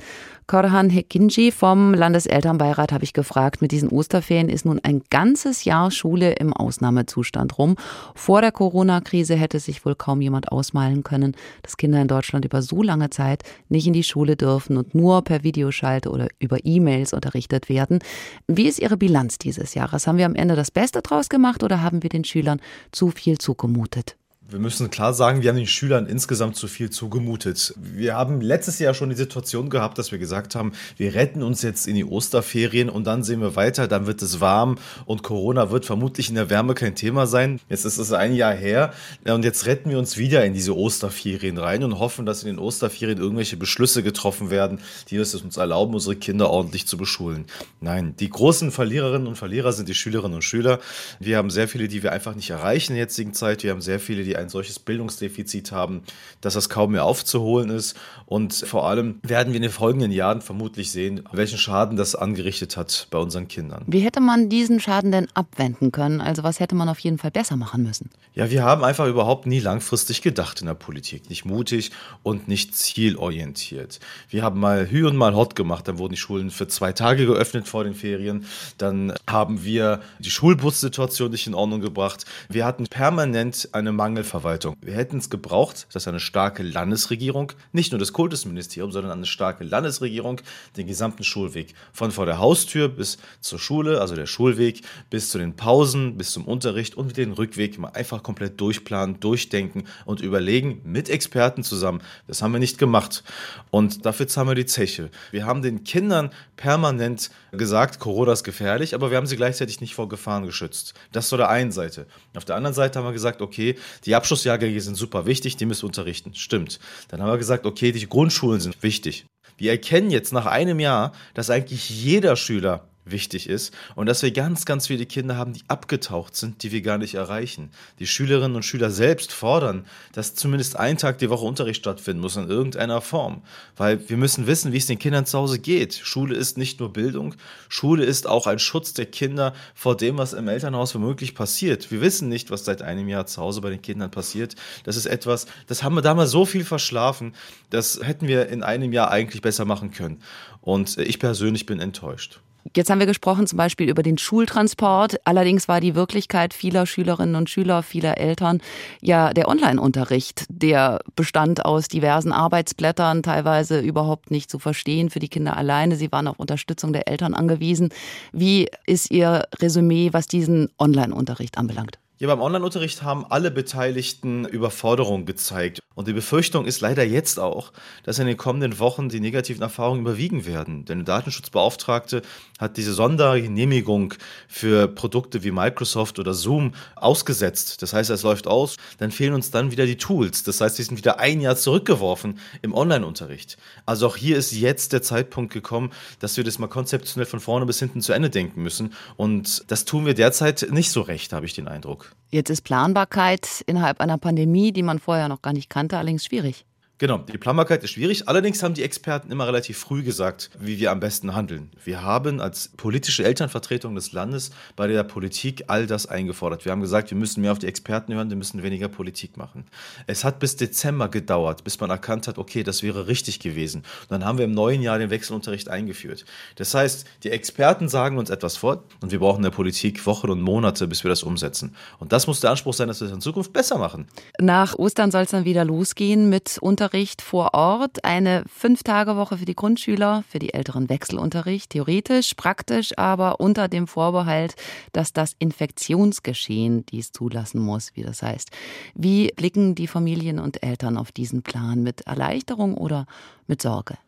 Korhan 0.48 0.90
Hekinji 0.90 1.50
vom 1.50 1.92
Landeselternbeirat 1.92 2.92
habe 2.92 3.02
ich 3.02 3.12
gefragt, 3.12 3.60
mit 3.60 3.72
diesen 3.72 3.88
Osterferien 3.88 4.48
ist 4.48 4.64
nun 4.64 4.78
ein 4.84 5.02
ganzes 5.10 5.64
Jahr 5.64 5.90
Schule 5.90 6.34
im 6.34 6.52
Ausnahmezustand 6.52 7.58
rum. 7.58 7.74
Vor 8.14 8.42
der 8.42 8.52
Corona-Krise 8.52 9.34
hätte 9.34 9.58
sich 9.58 9.84
wohl 9.84 9.96
kaum 9.96 10.20
jemand 10.20 10.52
ausmalen 10.52 11.02
können, 11.02 11.34
dass 11.62 11.76
Kinder 11.76 12.00
in 12.00 12.06
Deutschland 12.06 12.44
über 12.44 12.62
so 12.62 12.80
lange 12.80 13.10
Zeit 13.10 13.42
nicht 13.68 13.88
in 13.88 13.92
die 13.92 14.04
Schule 14.04 14.36
dürfen 14.36 14.76
und 14.76 14.94
nur 14.94 15.22
per 15.22 15.42
Videoschalte 15.42 16.10
oder 16.10 16.28
über 16.38 16.58
E-Mails 16.62 17.12
unterrichtet 17.12 17.68
werden. 17.68 17.98
Wie 18.46 18.68
ist 18.68 18.78
Ihre 18.78 18.96
Bilanz 18.96 19.38
dieses 19.38 19.74
Jahres? 19.74 20.06
Haben 20.06 20.18
wir 20.18 20.26
am 20.26 20.36
Ende 20.36 20.54
das 20.54 20.70
Beste 20.70 21.02
draus 21.02 21.28
gemacht 21.28 21.64
oder 21.64 21.82
haben 21.82 22.04
wir 22.04 22.10
den 22.10 22.22
Schülern 22.22 22.60
zu 22.92 23.10
viel 23.10 23.38
zugemutet? 23.38 24.16
Wir 24.48 24.60
müssen 24.60 24.90
klar 24.90 25.12
sagen, 25.12 25.42
wir 25.42 25.48
haben 25.48 25.56
den 25.56 25.66
Schülern 25.66 26.06
insgesamt 26.06 26.54
zu 26.54 26.68
viel 26.68 26.88
zugemutet. 26.88 27.74
Wir 27.76 28.14
haben 28.14 28.40
letztes 28.40 28.78
Jahr 28.78 28.94
schon 28.94 29.10
die 29.10 29.16
Situation 29.16 29.70
gehabt, 29.70 29.98
dass 29.98 30.12
wir 30.12 30.20
gesagt 30.20 30.54
haben, 30.54 30.70
wir 30.96 31.16
retten 31.16 31.42
uns 31.42 31.62
jetzt 31.62 31.88
in 31.88 31.96
die 31.96 32.04
Osterferien 32.04 32.88
und 32.88 33.08
dann 33.08 33.24
sehen 33.24 33.40
wir 33.40 33.56
weiter, 33.56 33.88
dann 33.88 34.06
wird 34.06 34.22
es 34.22 34.38
warm 34.38 34.78
und 35.04 35.24
Corona 35.24 35.72
wird 35.72 35.84
vermutlich 35.84 36.28
in 36.28 36.36
der 36.36 36.48
Wärme 36.48 36.74
kein 36.74 36.94
Thema 36.94 37.26
sein. 37.26 37.58
Jetzt 37.68 37.84
ist 37.84 37.98
es 37.98 38.12
ein 38.12 38.36
Jahr 38.36 38.54
her 38.54 38.92
und 39.24 39.44
jetzt 39.44 39.66
retten 39.66 39.90
wir 39.90 39.98
uns 39.98 40.16
wieder 40.16 40.44
in 40.44 40.54
diese 40.54 40.76
Osterferien 40.76 41.58
rein 41.58 41.82
und 41.82 41.98
hoffen, 41.98 42.24
dass 42.24 42.44
in 42.44 42.50
den 42.50 42.60
Osterferien 42.60 43.18
irgendwelche 43.18 43.56
Beschlüsse 43.56 44.04
getroffen 44.04 44.50
werden, 44.50 44.78
die 45.10 45.16
es 45.16 45.34
uns 45.34 45.56
erlauben, 45.56 45.92
unsere 45.92 46.14
Kinder 46.14 46.50
ordentlich 46.50 46.86
zu 46.86 46.96
beschulen. 46.96 47.46
Nein, 47.80 48.14
die 48.20 48.30
großen 48.30 48.70
Verliererinnen 48.70 49.26
und 49.26 49.34
Verlierer 49.34 49.72
sind 49.72 49.88
die 49.88 49.94
Schülerinnen 49.94 50.36
und 50.36 50.42
Schüler. 50.42 50.78
Wir 51.18 51.36
haben 51.36 51.50
sehr 51.50 51.66
viele, 51.66 51.88
die 51.88 52.04
wir 52.04 52.12
einfach 52.12 52.36
nicht 52.36 52.50
erreichen 52.50 52.92
in 52.92 52.96
der 52.98 53.06
jetzigen 53.06 53.34
Zeit. 53.34 53.64
Wir 53.64 53.72
haben 53.72 53.80
sehr 53.80 53.98
viele, 53.98 54.22
die 54.22 54.35
ein 54.38 54.48
solches 54.48 54.78
Bildungsdefizit 54.78 55.72
haben, 55.72 56.02
dass 56.40 56.54
das 56.54 56.68
kaum 56.68 56.92
mehr 56.92 57.04
aufzuholen 57.04 57.70
ist. 57.70 57.96
Und 58.26 58.54
vor 58.54 58.88
allem 58.88 59.20
werden 59.22 59.52
wir 59.52 59.56
in 59.56 59.62
den 59.62 59.70
folgenden 59.70 60.10
Jahren 60.10 60.40
vermutlich 60.40 60.90
sehen, 60.90 61.22
welchen 61.32 61.58
Schaden 61.58 61.96
das 61.96 62.14
angerichtet 62.14 62.76
hat 62.76 63.08
bei 63.10 63.18
unseren 63.18 63.48
Kindern. 63.48 63.84
Wie 63.86 64.00
hätte 64.00 64.20
man 64.20 64.48
diesen 64.48 64.80
Schaden 64.80 65.12
denn 65.12 65.28
abwenden 65.34 65.92
können? 65.92 66.20
Also 66.20 66.42
was 66.42 66.60
hätte 66.60 66.74
man 66.74 66.88
auf 66.88 66.98
jeden 67.00 67.18
Fall 67.18 67.30
besser 67.30 67.56
machen 67.56 67.82
müssen? 67.82 68.10
Ja, 68.34 68.50
wir 68.50 68.64
haben 68.64 68.84
einfach 68.84 69.06
überhaupt 69.06 69.46
nie 69.46 69.60
langfristig 69.60 70.22
gedacht 70.22 70.60
in 70.60 70.66
der 70.66 70.74
Politik. 70.74 71.30
Nicht 71.30 71.44
mutig 71.44 71.90
und 72.22 72.48
nicht 72.48 72.74
zielorientiert. 72.74 73.98
Wir 74.28 74.42
haben 74.42 74.60
mal 74.60 74.90
Hü 74.90 75.06
und 75.06 75.16
mal 75.16 75.34
Hot 75.34 75.56
gemacht. 75.56 75.88
Dann 75.88 75.98
wurden 75.98 76.12
die 76.12 76.20
Schulen 76.20 76.50
für 76.50 76.68
zwei 76.68 76.92
Tage 76.92 77.26
geöffnet 77.26 77.66
vor 77.66 77.84
den 77.84 77.94
Ferien. 77.94 78.44
Dann 78.78 79.14
haben 79.26 79.64
wir 79.64 80.00
die 80.18 80.30
Schulbussituation 80.30 81.30
nicht 81.30 81.46
in 81.46 81.54
Ordnung 81.54 81.80
gebracht. 81.80 82.26
Wir 82.48 82.66
hatten 82.66 82.86
permanent 82.86 83.70
eine 83.72 83.92
Mangelverwaltung. 84.26 84.76
Wir 84.82 84.94
hätten 84.94 85.18
es 85.18 85.30
gebraucht, 85.30 85.86
dass 85.92 86.08
eine 86.08 86.20
starke 86.20 86.62
Landesregierung, 86.62 87.52
nicht 87.72 87.92
nur 87.92 87.98
das 87.98 88.12
Kultusministerium, 88.12 88.90
sondern 88.90 89.12
eine 89.12 89.26
starke 89.26 89.64
Landesregierung 89.64 90.40
den 90.76 90.86
gesamten 90.86 91.22
Schulweg 91.22 91.74
von 91.92 92.10
vor 92.10 92.26
der 92.26 92.38
Haustür 92.38 92.88
bis 92.88 93.18
zur 93.40 93.58
Schule, 93.58 94.00
also 94.00 94.14
der 94.16 94.26
Schulweg, 94.26 94.82
bis 95.10 95.30
zu 95.30 95.38
den 95.38 95.54
Pausen, 95.54 96.16
bis 96.16 96.32
zum 96.32 96.44
Unterricht 96.44 96.96
und 96.96 97.16
den 97.16 97.32
Rückweg 97.32 97.78
mal 97.78 97.90
einfach 97.90 98.22
komplett 98.22 98.60
durchplanen, 98.60 99.20
durchdenken 99.20 99.84
und 100.04 100.20
überlegen 100.20 100.80
mit 100.84 101.08
Experten 101.08 101.62
zusammen. 101.62 102.02
Das 102.26 102.42
haben 102.42 102.52
wir 102.52 102.60
nicht 102.60 102.78
gemacht. 102.78 103.22
Und 103.70 104.06
dafür 104.06 104.26
zahlen 104.26 104.48
wir 104.48 104.54
die 104.54 104.66
Zeche. 104.66 105.10
Wir 105.30 105.46
haben 105.46 105.62
den 105.62 105.84
Kindern 105.84 106.30
permanent 106.56 107.30
gesagt, 107.52 108.00
Corona 108.00 108.32
ist 108.32 108.44
gefährlich, 108.44 108.94
aber 108.94 109.10
wir 109.10 109.16
haben 109.16 109.26
sie 109.26 109.36
gleichzeitig 109.36 109.80
nicht 109.80 109.94
vor 109.94 110.08
Gefahren 110.08 110.44
geschützt. 110.44 110.94
Das 111.12 111.28
zu 111.28 111.36
der 111.36 111.48
einen 111.48 111.72
Seite. 111.72 112.06
Auf 112.34 112.44
der 112.44 112.56
anderen 112.56 112.74
Seite 112.74 112.98
haben 112.98 113.06
wir 113.06 113.12
gesagt, 113.12 113.40
okay, 113.40 113.76
die 114.04 114.15
Abschlussjahrgänge 114.16 114.80
sind 114.80 114.96
super 114.96 115.26
wichtig, 115.26 115.56
die 115.56 115.66
müssen 115.66 115.82
wir 115.82 115.88
unterrichten. 115.88 116.34
Stimmt. 116.34 116.78
Dann 117.08 117.22
haben 117.22 117.30
wir 117.30 117.38
gesagt, 117.38 117.66
okay, 117.66 117.92
die 117.92 118.08
Grundschulen 118.08 118.60
sind 118.60 118.82
wichtig. 118.82 119.26
Wir 119.56 119.70
erkennen 119.70 120.10
jetzt 120.10 120.32
nach 120.32 120.46
einem 120.46 120.80
Jahr, 120.80 121.12
dass 121.34 121.50
eigentlich 121.50 121.88
jeder 121.88 122.36
Schüler 122.36 122.88
wichtig 123.06 123.48
ist 123.48 123.72
und 123.94 124.06
dass 124.06 124.22
wir 124.22 124.32
ganz, 124.32 124.64
ganz 124.64 124.88
viele 124.88 125.06
Kinder 125.06 125.36
haben, 125.36 125.52
die 125.52 125.62
abgetaucht 125.68 126.36
sind, 126.36 126.62
die 126.62 126.72
wir 126.72 126.82
gar 126.82 126.98
nicht 126.98 127.14
erreichen. 127.14 127.70
Die 127.98 128.06
Schülerinnen 128.06 128.56
und 128.56 128.64
Schüler 128.64 128.90
selbst 128.90 129.32
fordern, 129.32 129.86
dass 130.12 130.34
zumindest 130.34 130.76
ein 130.76 130.98
Tag 130.98 131.18
die 131.18 131.30
Woche 131.30 131.44
Unterricht 131.44 131.80
stattfinden 131.80 132.20
muss 132.20 132.36
in 132.36 132.48
irgendeiner 132.48 133.00
Form, 133.00 133.42
weil 133.76 134.08
wir 134.08 134.16
müssen 134.16 134.46
wissen, 134.46 134.72
wie 134.72 134.78
es 134.78 134.86
den 134.86 134.98
Kindern 134.98 135.26
zu 135.26 135.38
Hause 135.38 135.58
geht. 135.58 135.94
Schule 135.94 136.34
ist 136.34 136.58
nicht 136.58 136.80
nur 136.80 136.92
Bildung, 136.92 137.34
Schule 137.68 138.04
ist 138.04 138.26
auch 138.26 138.46
ein 138.46 138.58
Schutz 138.58 138.92
der 138.92 139.06
Kinder 139.06 139.54
vor 139.74 139.96
dem, 139.96 140.18
was 140.18 140.32
im 140.32 140.48
Elternhaus 140.48 140.94
womöglich 140.94 141.34
passiert. 141.34 141.90
Wir 141.90 142.00
wissen 142.00 142.28
nicht, 142.28 142.50
was 142.50 142.64
seit 142.64 142.82
einem 142.82 143.08
Jahr 143.08 143.26
zu 143.26 143.40
Hause 143.40 143.60
bei 143.60 143.70
den 143.70 143.82
Kindern 143.82 144.10
passiert. 144.10 144.56
Das 144.84 144.96
ist 144.96 145.06
etwas, 145.06 145.46
das 145.66 145.82
haben 145.82 145.94
wir 145.94 146.02
damals 146.02 146.30
so 146.30 146.44
viel 146.44 146.64
verschlafen, 146.64 147.34
das 147.70 148.00
hätten 148.02 148.28
wir 148.28 148.48
in 148.48 148.62
einem 148.62 148.92
Jahr 148.92 149.10
eigentlich 149.10 149.42
besser 149.42 149.64
machen 149.64 149.90
können. 149.92 150.22
Und 150.66 150.98
ich 150.98 151.20
persönlich 151.20 151.64
bin 151.64 151.78
enttäuscht. 151.78 152.40
Jetzt 152.74 152.90
haben 152.90 152.98
wir 152.98 153.06
gesprochen 153.06 153.46
zum 153.46 153.56
Beispiel 153.56 153.88
über 153.88 154.02
den 154.02 154.18
Schultransport. 154.18 155.24
Allerdings 155.24 155.68
war 155.68 155.80
die 155.80 155.94
Wirklichkeit 155.94 156.52
vieler 156.52 156.86
Schülerinnen 156.86 157.36
und 157.36 157.48
Schüler, 157.48 157.84
vieler 157.84 158.18
Eltern 158.18 158.60
ja 159.00 159.32
der 159.32 159.46
Online-Unterricht. 159.46 160.44
Der 160.48 160.98
bestand 161.14 161.64
aus 161.64 161.86
diversen 161.86 162.32
Arbeitsblättern, 162.32 163.22
teilweise 163.22 163.78
überhaupt 163.78 164.32
nicht 164.32 164.50
zu 164.50 164.58
verstehen 164.58 165.08
für 165.08 165.20
die 165.20 165.28
Kinder 165.28 165.56
alleine. 165.56 165.94
Sie 165.94 166.10
waren 166.10 166.26
auf 166.26 166.40
Unterstützung 166.40 166.92
der 166.92 167.06
Eltern 167.06 167.34
angewiesen. 167.34 167.90
Wie 168.32 168.68
ist 168.86 169.12
Ihr 169.12 169.44
Resümee, 169.60 170.08
was 170.12 170.26
diesen 170.26 170.68
Online-Unterricht 170.80 171.58
anbelangt? 171.58 172.00
Ja, 172.18 172.28
beim 172.28 172.40
Online-Unterricht 172.40 173.02
haben 173.02 173.26
alle 173.28 173.50
Beteiligten 173.50 174.46
Überforderung 174.46 175.26
gezeigt. 175.26 175.80
Und 175.94 176.08
die 176.08 176.14
Befürchtung 176.14 176.64
ist 176.64 176.80
leider 176.80 177.04
jetzt 177.04 177.38
auch, 177.38 177.72
dass 178.04 178.18
in 178.18 178.26
den 178.26 178.38
kommenden 178.38 178.78
Wochen 178.78 179.10
die 179.10 179.20
negativen 179.20 179.60
Erfahrungen 179.60 180.00
überwiegen 180.00 180.46
werden. 180.46 180.86
Denn 180.86 180.98
der 181.00 181.16
Datenschutzbeauftragte 181.16 182.22
hat 182.58 182.78
diese 182.78 182.94
Sondergenehmigung 182.94 184.14
für 184.48 184.88
Produkte 184.88 185.44
wie 185.44 185.50
Microsoft 185.50 186.18
oder 186.18 186.32
Zoom 186.32 186.72
ausgesetzt. 186.94 187.82
Das 187.82 187.92
heißt, 187.92 188.08
es 188.08 188.22
läuft 188.22 188.46
aus, 188.46 188.76
dann 188.96 189.10
fehlen 189.10 189.34
uns 189.34 189.50
dann 189.50 189.70
wieder 189.70 189.84
die 189.84 189.98
Tools. 189.98 190.42
Das 190.42 190.62
heißt, 190.62 190.78
die 190.78 190.84
sind 190.84 190.96
wieder 190.96 191.18
ein 191.18 191.42
Jahr 191.42 191.56
zurückgeworfen 191.56 192.38
im 192.62 192.72
Online-Unterricht. 192.72 193.58
Also 193.84 194.06
auch 194.06 194.16
hier 194.16 194.38
ist 194.38 194.52
jetzt 194.52 194.94
der 194.94 195.02
Zeitpunkt 195.02 195.52
gekommen, 195.52 195.92
dass 196.20 196.38
wir 196.38 196.44
das 196.44 196.58
mal 196.58 196.68
konzeptionell 196.68 197.26
von 197.26 197.40
vorne 197.40 197.66
bis 197.66 197.78
hinten 197.78 198.00
zu 198.00 198.14
Ende 198.14 198.30
denken 198.30 198.62
müssen. 198.62 198.94
Und 199.16 199.70
das 199.70 199.84
tun 199.84 200.06
wir 200.06 200.14
derzeit 200.14 200.68
nicht 200.70 200.90
so 200.90 201.02
recht, 201.02 201.34
habe 201.34 201.44
ich 201.44 201.52
den 201.52 201.68
Eindruck. 201.68 202.05
Jetzt 202.30 202.50
ist 202.50 202.62
Planbarkeit 202.62 203.62
innerhalb 203.66 204.00
einer 204.00 204.18
Pandemie, 204.18 204.72
die 204.72 204.82
man 204.82 204.98
vorher 204.98 205.28
noch 205.28 205.42
gar 205.42 205.52
nicht 205.52 205.70
kannte, 205.70 205.96
allerdings 205.96 206.24
schwierig. 206.24 206.66
Genau, 206.98 207.18
die 207.18 207.36
Planbarkeit 207.36 207.84
ist 207.84 207.90
schwierig. 207.90 208.26
Allerdings 208.26 208.62
haben 208.62 208.72
die 208.72 208.82
Experten 208.82 209.30
immer 209.30 209.46
relativ 209.46 209.76
früh 209.76 210.02
gesagt, 210.02 210.48
wie 210.58 210.78
wir 210.78 210.90
am 210.90 210.98
besten 210.98 211.34
handeln. 211.34 211.70
Wir 211.84 212.02
haben 212.02 212.40
als 212.40 212.70
politische 212.74 213.22
Elternvertretung 213.22 213.94
des 213.94 214.12
Landes 214.12 214.50
bei 214.76 214.86
der 214.86 215.02
Politik 215.04 215.64
all 215.66 215.86
das 215.86 216.06
eingefordert. 216.06 216.64
Wir 216.64 216.72
haben 216.72 216.80
gesagt, 216.80 217.10
wir 217.10 217.18
müssen 217.18 217.42
mehr 217.42 217.52
auf 217.52 217.58
die 217.58 217.66
Experten 217.66 218.14
hören, 218.14 218.30
wir 218.30 218.38
müssen 218.38 218.62
weniger 218.62 218.88
Politik 218.88 219.36
machen. 219.36 219.66
Es 220.06 220.24
hat 220.24 220.38
bis 220.38 220.56
Dezember 220.56 221.10
gedauert, 221.10 221.64
bis 221.64 221.78
man 221.80 221.90
erkannt 221.90 222.28
hat, 222.28 222.38
okay, 222.38 222.62
das 222.62 222.82
wäre 222.82 223.08
richtig 223.08 223.40
gewesen. 223.40 223.82
Und 224.04 224.12
dann 224.12 224.24
haben 224.24 224.38
wir 224.38 224.46
im 224.46 224.54
neuen 224.54 224.80
Jahr 224.80 224.98
den 224.98 225.10
Wechselunterricht 225.10 225.68
eingeführt. 225.68 226.24
Das 226.54 226.72
heißt, 226.72 227.06
die 227.24 227.30
Experten 227.30 227.90
sagen 227.90 228.16
uns 228.16 228.30
etwas 228.30 228.56
vor 228.56 228.84
und 229.02 229.12
wir 229.12 229.18
brauchen 229.18 229.40
in 229.40 229.42
der 229.42 229.50
Politik 229.50 230.06
Wochen 230.06 230.30
und 230.30 230.40
Monate, 230.40 230.88
bis 230.88 231.04
wir 231.04 231.10
das 231.10 231.22
umsetzen. 231.22 231.76
Und 231.98 232.14
das 232.14 232.26
muss 232.26 232.40
der 232.40 232.52
Anspruch 232.52 232.72
sein, 232.72 232.88
dass 232.88 233.02
wir 233.02 233.08
das 233.08 233.14
in 233.14 233.20
Zukunft 233.20 233.52
besser 233.52 233.76
machen. 233.76 234.08
Nach 234.40 234.74
Ostern 234.78 235.10
soll 235.10 235.24
es 235.24 235.30
dann 235.32 235.44
wieder 235.44 235.66
losgehen 235.66 236.30
mit 236.30 236.56
unter 236.58 236.85
Unterricht 236.86 237.20
vor 237.20 237.52
Ort, 237.52 238.04
eine 238.04 238.44
Fünf-Tage-Woche 238.46 239.38
für 239.38 239.44
die 239.44 239.56
Grundschüler, 239.56 240.22
für 240.28 240.38
die 240.38 240.54
Älteren 240.54 240.88
Wechselunterricht, 240.88 241.70
theoretisch, 241.70 242.34
praktisch, 242.34 242.96
aber 242.96 243.40
unter 243.40 243.66
dem 243.66 243.88
Vorbehalt, 243.88 244.54
dass 244.92 245.12
das 245.12 245.34
Infektionsgeschehen 245.40 246.86
dies 246.86 247.10
zulassen 247.10 247.60
muss, 247.60 247.90
wie 247.94 248.04
das 248.04 248.22
heißt. 248.22 248.52
Wie 248.94 249.32
blicken 249.34 249.74
die 249.74 249.88
Familien 249.88 250.38
und 250.38 250.62
Eltern 250.62 250.96
auf 250.96 251.10
diesen 251.10 251.42
Plan? 251.42 251.82
Mit 251.82 252.02
Erleichterung 252.02 252.76
oder 252.76 253.06
mit 253.48 253.60
Sorge? 253.60 253.98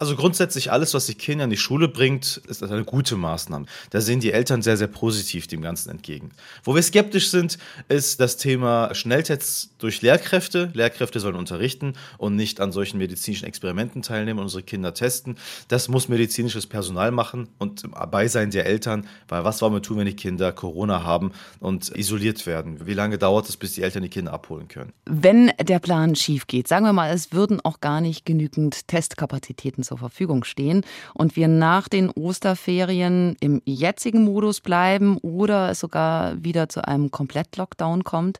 Also 0.00 0.14
grundsätzlich 0.14 0.70
alles, 0.70 0.94
was 0.94 1.06
die 1.06 1.14
Kinder 1.14 1.44
in 1.44 1.50
die 1.50 1.56
Schule 1.56 1.88
bringt, 1.88 2.40
ist 2.48 2.62
eine 2.62 2.84
gute 2.84 3.16
Maßnahme. 3.16 3.66
Da 3.90 4.00
sehen 4.00 4.20
die 4.20 4.32
Eltern 4.32 4.62
sehr, 4.62 4.76
sehr 4.76 4.86
positiv 4.86 5.48
dem 5.48 5.60
Ganzen 5.60 5.90
entgegen. 5.90 6.30
Wo 6.62 6.76
wir 6.76 6.82
skeptisch 6.82 7.30
sind, 7.30 7.58
ist 7.88 8.20
das 8.20 8.36
Thema 8.36 8.94
Schnelltests 8.94 9.70
durch 9.78 10.00
Lehrkräfte. 10.00 10.70
Lehrkräfte 10.72 11.18
sollen 11.18 11.34
unterrichten 11.34 11.94
und 12.16 12.36
nicht 12.36 12.60
an 12.60 12.70
solchen 12.70 12.98
medizinischen 12.98 13.46
Experimenten 13.46 14.02
teilnehmen 14.02 14.38
und 14.38 14.44
unsere 14.44 14.62
Kinder 14.62 14.94
testen. 14.94 15.36
Das 15.66 15.88
muss 15.88 16.08
medizinisches 16.08 16.68
Personal 16.68 17.10
machen 17.10 17.48
und 17.58 17.82
im 17.82 17.90
Beisein 17.90 18.52
der 18.52 18.66
Eltern, 18.66 19.04
weil 19.26 19.42
was 19.42 19.60
wollen 19.62 19.72
wir 19.72 19.82
tun, 19.82 19.98
wenn 19.98 20.06
die 20.06 20.14
Kinder 20.14 20.52
Corona 20.52 21.02
haben 21.02 21.32
und 21.58 21.90
isoliert 21.96 22.46
werden? 22.46 22.86
Wie 22.86 22.94
lange 22.94 23.18
dauert 23.18 23.48
es, 23.48 23.56
bis 23.56 23.72
die 23.72 23.82
Eltern 23.82 24.04
die 24.04 24.08
Kinder 24.08 24.32
abholen 24.32 24.68
können? 24.68 24.92
Wenn 25.06 25.50
der 25.60 25.80
Plan 25.80 26.14
schief 26.14 26.46
geht, 26.46 26.68
sagen 26.68 26.84
wir 26.84 26.92
mal, 26.92 27.12
es 27.12 27.32
würden 27.32 27.60
auch 27.64 27.80
gar 27.80 28.00
nicht 28.00 28.24
genügend 28.24 28.86
Testkapazitäten 28.86 29.87
zur 29.88 29.98
Verfügung 29.98 30.44
stehen 30.44 30.82
und 31.14 31.34
wir 31.34 31.48
nach 31.48 31.88
den 31.88 32.10
Osterferien 32.10 33.36
im 33.40 33.60
jetzigen 33.64 34.24
Modus 34.24 34.60
bleiben 34.60 35.18
oder 35.18 35.70
es 35.70 35.80
sogar 35.80 36.42
wieder 36.44 36.68
zu 36.68 36.86
einem 36.86 37.10
Komplett-Lockdown 37.10 38.04
kommt, 38.04 38.38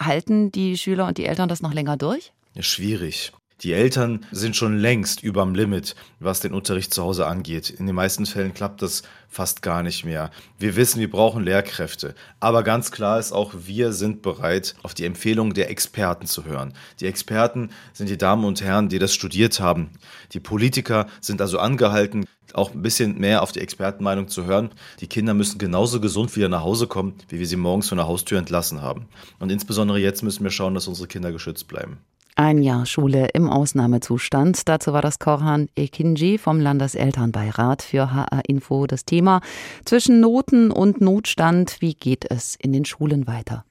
halten 0.00 0.52
die 0.52 0.78
Schüler 0.78 1.06
und 1.06 1.18
die 1.18 1.26
Eltern 1.26 1.48
das 1.48 1.60
noch 1.60 1.74
länger 1.74 1.96
durch? 1.96 2.32
Schwierig. 2.58 3.32
Die 3.62 3.72
Eltern 3.72 4.24
sind 4.30 4.54
schon 4.54 4.78
längst 4.78 5.20
überm 5.24 5.52
Limit, 5.52 5.96
was 6.20 6.38
den 6.38 6.54
Unterricht 6.54 6.94
zu 6.94 7.02
Hause 7.02 7.26
angeht. 7.26 7.70
In 7.70 7.86
den 7.86 7.96
meisten 7.96 8.24
Fällen 8.24 8.54
klappt 8.54 8.82
das 8.82 9.02
fast 9.28 9.62
gar 9.62 9.82
nicht 9.82 10.04
mehr. 10.04 10.30
Wir 10.60 10.76
wissen, 10.76 11.00
wir 11.00 11.10
brauchen 11.10 11.42
Lehrkräfte. 11.42 12.14
Aber 12.38 12.62
ganz 12.62 12.92
klar 12.92 13.18
ist 13.18 13.32
auch, 13.32 13.52
wir 13.66 13.92
sind 13.92 14.22
bereit, 14.22 14.76
auf 14.84 14.94
die 14.94 15.04
Empfehlungen 15.04 15.54
der 15.54 15.70
Experten 15.70 16.26
zu 16.26 16.44
hören. 16.44 16.72
Die 17.00 17.06
Experten 17.06 17.70
sind 17.92 18.08
die 18.08 18.16
Damen 18.16 18.44
und 18.44 18.62
Herren, 18.62 18.88
die 18.88 19.00
das 19.00 19.12
studiert 19.12 19.58
haben. 19.58 19.90
Die 20.34 20.40
Politiker 20.40 21.08
sind 21.20 21.40
also 21.40 21.58
angehalten, 21.58 22.26
auch 22.54 22.72
ein 22.72 22.82
bisschen 22.82 23.18
mehr 23.18 23.42
auf 23.42 23.50
die 23.50 23.60
Expertenmeinung 23.60 24.28
zu 24.28 24.44
hören. 24.44 24.70
Die 25.00 25.08
Kinder 25.08 25.34
müssen 25.34 25.58
genauso 25.58 26.00
gesund 26.00 26.36
wieder 26.36 26.48
nach 26.48 26.62
Hause 26.62 26.86
kommen, 26.86 27.14
wie 27.28 27.40
wir 27.40 27.46
sie 27.46 27.56
morgens 27.56 27.88
von 27.88 27.98
der 27.98 28.06
Haustür 28.06 28.38
entlassen 28.38 28.82
haben. 28.82 29.08
Und 29.40 29.50
insbesondere 29.50 29.98
jetzt 29.98 30.22
müssen 30.22 30.44
wir 30.44 30.52
schauen, 30.52 30.74
dass 30.74 30.86
unsere 30.86 31.08
Kinder 31.08 31.32
geschützt 31.32 31.66
bleiben. 31.66 31.98
Ein 32.40 32.62
Jahr 32.62 32.86
Schule 32.86 33.30
im 33.34 33.50
Ausnahmezustand. 33.50 34.68
Dazu 34.68 34.92
war 34.92 35.02
das 35.02 35.18
Korhan 35.18 35.68
Ekinji 35.74 36.38
vom 36.38 36.60
Landeselternbeirat 36.60 37.82
für 37.82 38.12
HR 38.12 38.42
Info 38.46 38.86
das 38.86 39.04
Thema. 39.04 39.40
Zwischen 39.84 40.20
Noten 40.20 40.70
und 40.70 41.00
Notstand, 41.00 41.78
wie 41.80 41.94
geht 41.94 42.30
es 42.30 42.54
in 42.54 42.72
den 42.72 42.84
Schulen 42.84 43.26
weiter? 43.26 43.64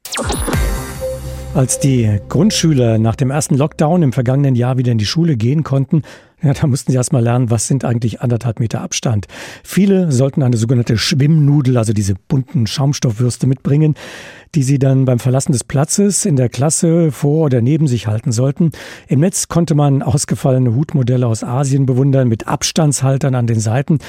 Als 1.55 1.79
die 1.79 2.19
Grundschüler 2.27 2.97
nach 2.97 3.15
dem 3.15 3.31
ersten 3.31 3.55
Lockdown 3.55 4.03
im 4.03 4.11
vergangenen 4.11 4.55
Jahr 4.55 4.77
wieder 4.77 4.91
in 4.91 4.97
die 4.97 5.05
Schule 5.05 5.37
gehen 5.37 5.63
konnten, 5.63 6.01
ja, 6.43 6.53
da 6.53 6.67
mussten 6.67 6.91
sie 6.91 6.97
erst 6.97 7.13
mal 7.13 7.23
lernen, 7.23 7.49
was 7.49 7.67
sind 7.67 7.83
eigentlich 7.83 8.21
anderthalb 8.21 8.59
Meter 8.59 8.81
Abstand. 8.81 9.27
Viele 9.63 10.11
sollten 10.11 10.43
eine 10.43 10.57
sogenannte 10.57 10.97
Schwimmnudel, 10.97 11.77
also 11.77 11.93
diese 11.93 12.13
bunten 12.27 12.67
Schaumstoffwürste 12.67 13.47
mitbringen, 13.47 13.95
die 14.55 14.63
sie 14.63 14.79
dann 14.79 15.05
beim 15.05 15.19
Verlassen 15.19 15.51
des 15.51 15.63
Platzes 15.63 16.25
in 16.25 16.35
der 16.35 16.49
Klasse 16.49 17.11
vor 17.11 17.45
oder 17.45 17.61
neben 17.61 17.87
sich 17.87 18.07
halten 18.07 18.31
sollten. 18.31 18.71
Im 19.07 19.19
Netz 19.19 19.47
konnte 19.47 19.75
man 19.75 20.01
ausgefallene 20.01 20.75
Hutmodelle 20.75 21.27
aus 21.27 21.43
Asien 21.43 21.85
bewundern 21.85 22.27
mit 22.27 22.47
Abstandshaltern 22.47 23.35
an 23.35 23.47
den 23.47 23.59
Seiten. 23.59 23.99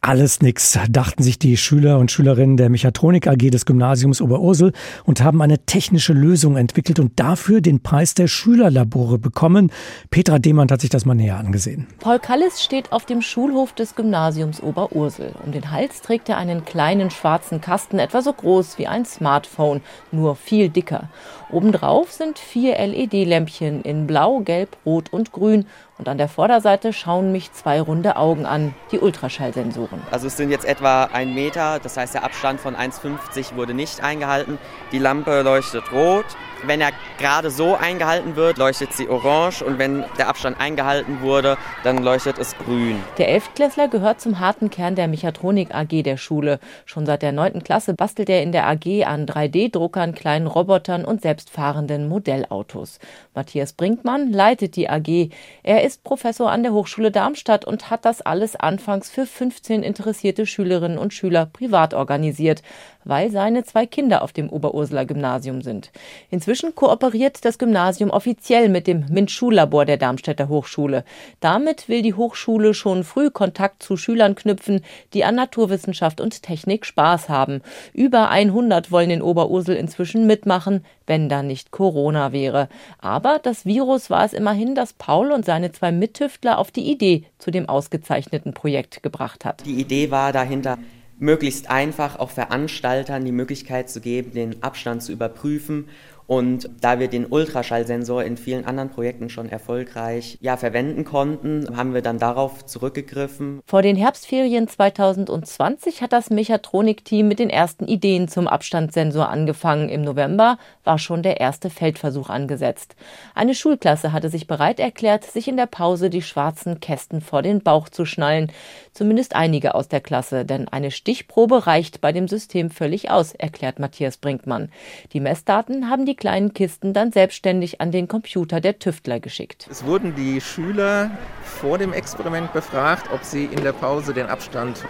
Alles 0.00 0.40
nix, 0.40 0.78
dachten 0.88 1.24
sich 1.24 1.40
die 1.40 1.56
Schüler 1.56 1.98
und 1.98 2.12
Schülerinnen 2.12 2.56
der 2.56 2.70
Mechatronik 2.70 3.26
AG 3.26 3.50
des 3.50 3.66
Gymnasiums 3.66 4.20
Oberursel 4.20 4.72
und 5.04 5.22
haben 5.24 5.42
eine 5.42 5.58
technische 5.58 6.12
Lösung 6.12 6.56
entwickelt 6.56 7.00
und 7.00 7.18
dafür 7.18 7.60
den 7.60 7.82
Preis 7.82 8.14
der 8.14 8.28
Schülerlabore 8.28 9.18
bekommen. 9.18 9.72
Petra 10.10 10.38
Demand 10.38 10.70
hat 10.70 10.82
sich 10.82 10.90
das 10.90 11.04
mal 11.04 11.16
näher 11.16 11.36
angesehen. 11.36 11.88
Paul 11.98 12.20
Kallis 12.20 12.62
steht 12.62 12.92
auf 12.92 13.06
dem 13.06 13.22
Schulhof 13.22 13.72
des 13.72 13.96
Gymnasiums 13.96 14.62
Oberursel. 14.62 15.32
Um 15.44 15.50
den 15.50 15.72
Hals 15.72 16.00
trägt 16.00 16.28
er 16.28 16.38
einen 16.38 16.64
kleinen 16.64 17.10
schwarzen 17.10 17.60
Kasten, 17.60 17.98
etwa 17.98 18.22
so 18.22 18.32
groß 18.32 18.78
wie 18.78 18.86
ein 18.86 19.04
Smartphone, 19.04 19.80
nur 20.12 20.36
viel 20.36 20.68
dicker. 20.68 21.08
Obendrauf 21.50 22.12
sind 22.12 22.38
vier 22.38 22.76
LED-Lämpchen 22.78 23.82
in 23.82 24.06
Blau, 24.06 24.40
Gelb, 24.40 24.76
Rot 24.86 25.12
und 25.12 25.32
Grün 25.32 25.66
und 25.98 26.08
an 26.08 26.16
der 26.16 26.28
Vorderseite 26.28 26.92
schauen 26.92 27.32
mich 27.32 27.52
zwei 27.52 27.80
runde 27.80 28.16
Augen 28.16 28.46
an, 28.46 28.74
die 28.92 29.00
Ultraschallsensoren. 29.00 30.00
Also 30.10 30.28
es 30.28 30.36
sind 30.36 30.50
jetzt 30.50 30.64
etwa 30.64 31.04
ein 31.04 31.34
Meter, 31.34 31.80
das 31.82 31.96
heißt 31.96 32.14
der 32.14 32.24
Abstand 32.24 32.60
von 32.60 32.76
1,50 32.76 33.56
wurde 33.56 33.74
nicht 33.74 34.02
eingehalten. 34.02 34.58
Die 34.92 34.98
Lampe 34.98 35.42
leuchtet 35.42 35.92
rot, 35.92 36.24
wenn 36.64 36.80
er 36.80 36.90
gerade 37.18 37.50
so 37.50 37.74
eingehalten 37.74 38.36
wird, 38.36 38.58
leuchtet 38.58 38.92
sie 38.92 39.08
orange 39.08 39.62
und 39.62 39.78
wenn 39.78 40.04
der 40.18 40.28
Abstand 40.28 40.60
eingehalten 40.60 41.20
wurde, 41.20 41.56
dann 41.84 41.98
leuchtet 42.02 42.38
es 42.38 42.56
grün. 42.58 43.02
Der 43.18 43.28
Elftklässler 43.28 43.88
gehört 43.88 44.20
zum 44.20 44.40
harten 44.40 44.70
Kern 44.70 44.94
der 44.94 45.08
Mechatronik 45.08 45.74
AG 45.74 46.02
der 46.02 46.16
Schule. 46.16 46.58
Schon 46.84 47.06
seit 47.06 47.22
der 47.22 47.32
9. 47.32 47.62
Klasse 47.62 47.94
bastelt 47.94 48.28
er 48.28 48.42
in 48.42 48.52
der 48.52 48.66
AG 48.66 49.04
an 49.04 49.26
3D-Druckern, 49.26 50.14
kleinen 50.14 50.46
Robotern 50.46 51.04
und 51.04 51.22
selbstfahrenden 51.22 52.08
Modellautos. 52.08 52.98
Matthias 53.34 53.72
Brinkmann 53.72 54.32
leitet 54.32 54.76
die 54.76 54.88
AG. 54.88 55.30
Er 55.62 55.84
ist 55.84 56.04
Professor 56.04 56.50
an 56.50 56.62
der 56.62 56.72
Hochschule 56.72 57.10
Darmstadt 57.10 57.64
und 57.64 57.90
hat 57.90 58.04
das 58.04 58.20
alles 58.20 58.56
anfangs 58.56 59.10
für 59.10 59.26
15 59.26 59.82
interessierte 59.82 60.46
Schülerinnen 60.46 60.98
und 60.98 61.14
Schüler 61.14 61.46
privat 61.46 61.94
organisiert 61.94 62.62
weil 63.08 63.30
seine 63.30 63.64
zwei 63.64 63.86
Kinder 63.86 64.22
auf 64.22 64.32
dem 64.32 64.50
Oberurseler 64.50 65.06
Gymnasium 65.06 65.62
sind. 65.62 65.90
Inzwischen 66.30 66.47
kooperiert 66.74 67.44
das 67.44 67.58
Gymnasium 67.58 68.08
offiziell 68.08 68.70
mit 68.70 68.86
dem 68.86 69.04
MINT-Schullabor 69.10 69.84
der 69.84 69.98
Darmstädter 69.98 70.48
Hochschule. 70.48 71.04
Damit 71.40 71.90
will 71.90 72.00
die 72.00 72.14
Hochschule 72.14 72.72
schon 72.72 73.04
früh 73.04 73.30
Kontakt 73.30 73.82
zu 73.82 73.98
Schülern 73.98 74.34
knüpfen, 74.34 74.80
die 75.12 75.24
an 75.24 75.34
Naturwissenschaft 75.34 76.22
und 76.22 76.42
Technik 76.42 76.86
Spaß 76.86 77.28
haben. 77.28 77.60
Über 77.92 78.30
100 78.30 78.90
wollen 78.90 79.10
in 79.10 79.20
Oberursel 79.20 79.76
inzwischen 79.76 80.26
mitmachen, 80.26 80.86
wenn 81.06 81.28
da 81.28 81.42
nicht 81.42 81.70
Corona 81.70 82.32
wäre. 82.32 82.70
Aber 82.98 83.40
das 83.42 83.66
Virus 83.66 84.08
war 84.08 84.24
es 84.24 84.32
immerhin, 84.32 84.74
das 84.74 84.94
Paul 84.94 85.32
und 85.32 85.44
seine 85.44 85.72
zwei 85.72 85.92
Mittüftler 85.92 86.56
auf 86.56 86.70
die 86.70 86.90
Idee 86.90 87.24
zu 87.38 87.50
dem 87.50 87.68
ausgezeichneten 87.68 88.54
Projekt 88.54 89.02
gebracht 89.02 89.44
hat. 89.44 89.66
Die 89.66 89.80
Idee 89.80 90.10
war 90.10 90.32
dahinter, 90.32 90.78
möglichst 91.18 91.68
einfach 91.68 92.18
auch 92.18 92.30
Veranstaltern 92.30 93.24
die 93.24 93.32
Möglichkeit 93.32 93.90
zu 93.90 94.00
geben, 94.00 94.32
den 94.32 94.62
Abstand 94.62 95.02
zu 95.02 95.12
überprüfen 95.12 95.88
und 96.28 96.68
da 96.82 97.00
wir 97.00 97.08
den 97.08 97.24
Ultraschallsensor 97.24 98.22
in 98.22 98.36
vielen 98.36 98.66
anderen 98.66 98.90
Projekten 98.90 99.30
schon 99.30 99.48
erfolgreich 99.48 100.36
ja, 100.42 100.58
verwenden 100.58 101.06
konnten, 101.06 101.74
haben 101.74 101.94
wir 101.94 102.02
dann 102.02 102.18
darauf 102.18 102.66
zurückgegriffen. 102.66 103.60
Vor 103.64 103.80
den 103.80 103.96
Herbstferien 103.96 104.68
2020 104.68 106.02
hat 106.02 106.12
das 106.12 106.28
Mechatronik-Team 106.28 107.26
mit 107.26 107.38
den 107.38 107.48
ersten 107.48 107.86
Ideen 107.86 108.28
zum 108.28 108.46
Abstandssensor 108.46 109.30
angefangen. 109.30 109.88
Im 109.88 110.02
November 110.02 110.58
war 110.84 110.98
schon 110.98 111.22
der 111.22 111.40
erste 111.40 111.70
Feldversuch 111.70 112.28
angesetzt. 112.28 112.94
Eine 113.34 113.54
Schulklasse 113.54 114.12
hatte 114.12 114.28
sich 114.28 114.46
bereit 114.46 114.80
erklärt, 114.80 115.24
sich 115.24 115.48
in 115.48 115.56
der 115.56 115.64
Pause 115.64 116.10
die 116.10 116.20
schwarzen 116.20 116.78
Kästen 116.78 117.22
vor 117.22 117.40
den 117.40 117.62
Bauch 117.62 117.88
zu 117.88 118.04
schnallen. 118.04 118.52
Zumindest 118.92 119.34
einige 119.34 119.74
aus 119.74 119.88
der 119.88 120.02
Klasse, 120.02 120.44
denn 120.44 120.68
eine 120.68 120.90
Stichprobe 120.90 121.66
reicht 121.66 122.02
bei 122.02 122.12
dem 122.12 122.28
System 122.28 122.68
völlig 122.68 123.10
aus, 123.10 123.32
erklärt 123.32 123.78
Matthias 123.78 124.18
Brinkmann. 124.18 124.70
Die 125.14 125.20
Messdaten 125.20 125.88
haben 125.88 126.04
die 126.04 126.17
kleinen 126.18 126.52
Kisten 126.52 126.92
dann 126.92 127.12
selbstständig 127.12 127.80
an 127.80 127.90
den 127.90 128.08
Computer 128.08 128.60
der 128.60 128.78
Tüftler 128.78 129.20
geschickt. 129.20 129.66
Es 129.70 129.84
wurden 129.84 130.14
die 130.14 130.40
Schüler 130.40 131.10
vor 131.42 131.78
dem 131.78 131.92
Experiment 131.92 132.52
befragt, 132.52 133.08
ob 133.12 133.24
sie 133.24 133.46
in 133.46 133.62
der 133.62 133.72
Pause 133.72 134.12
den 134.12 134.26
Abstand 134.26 134.84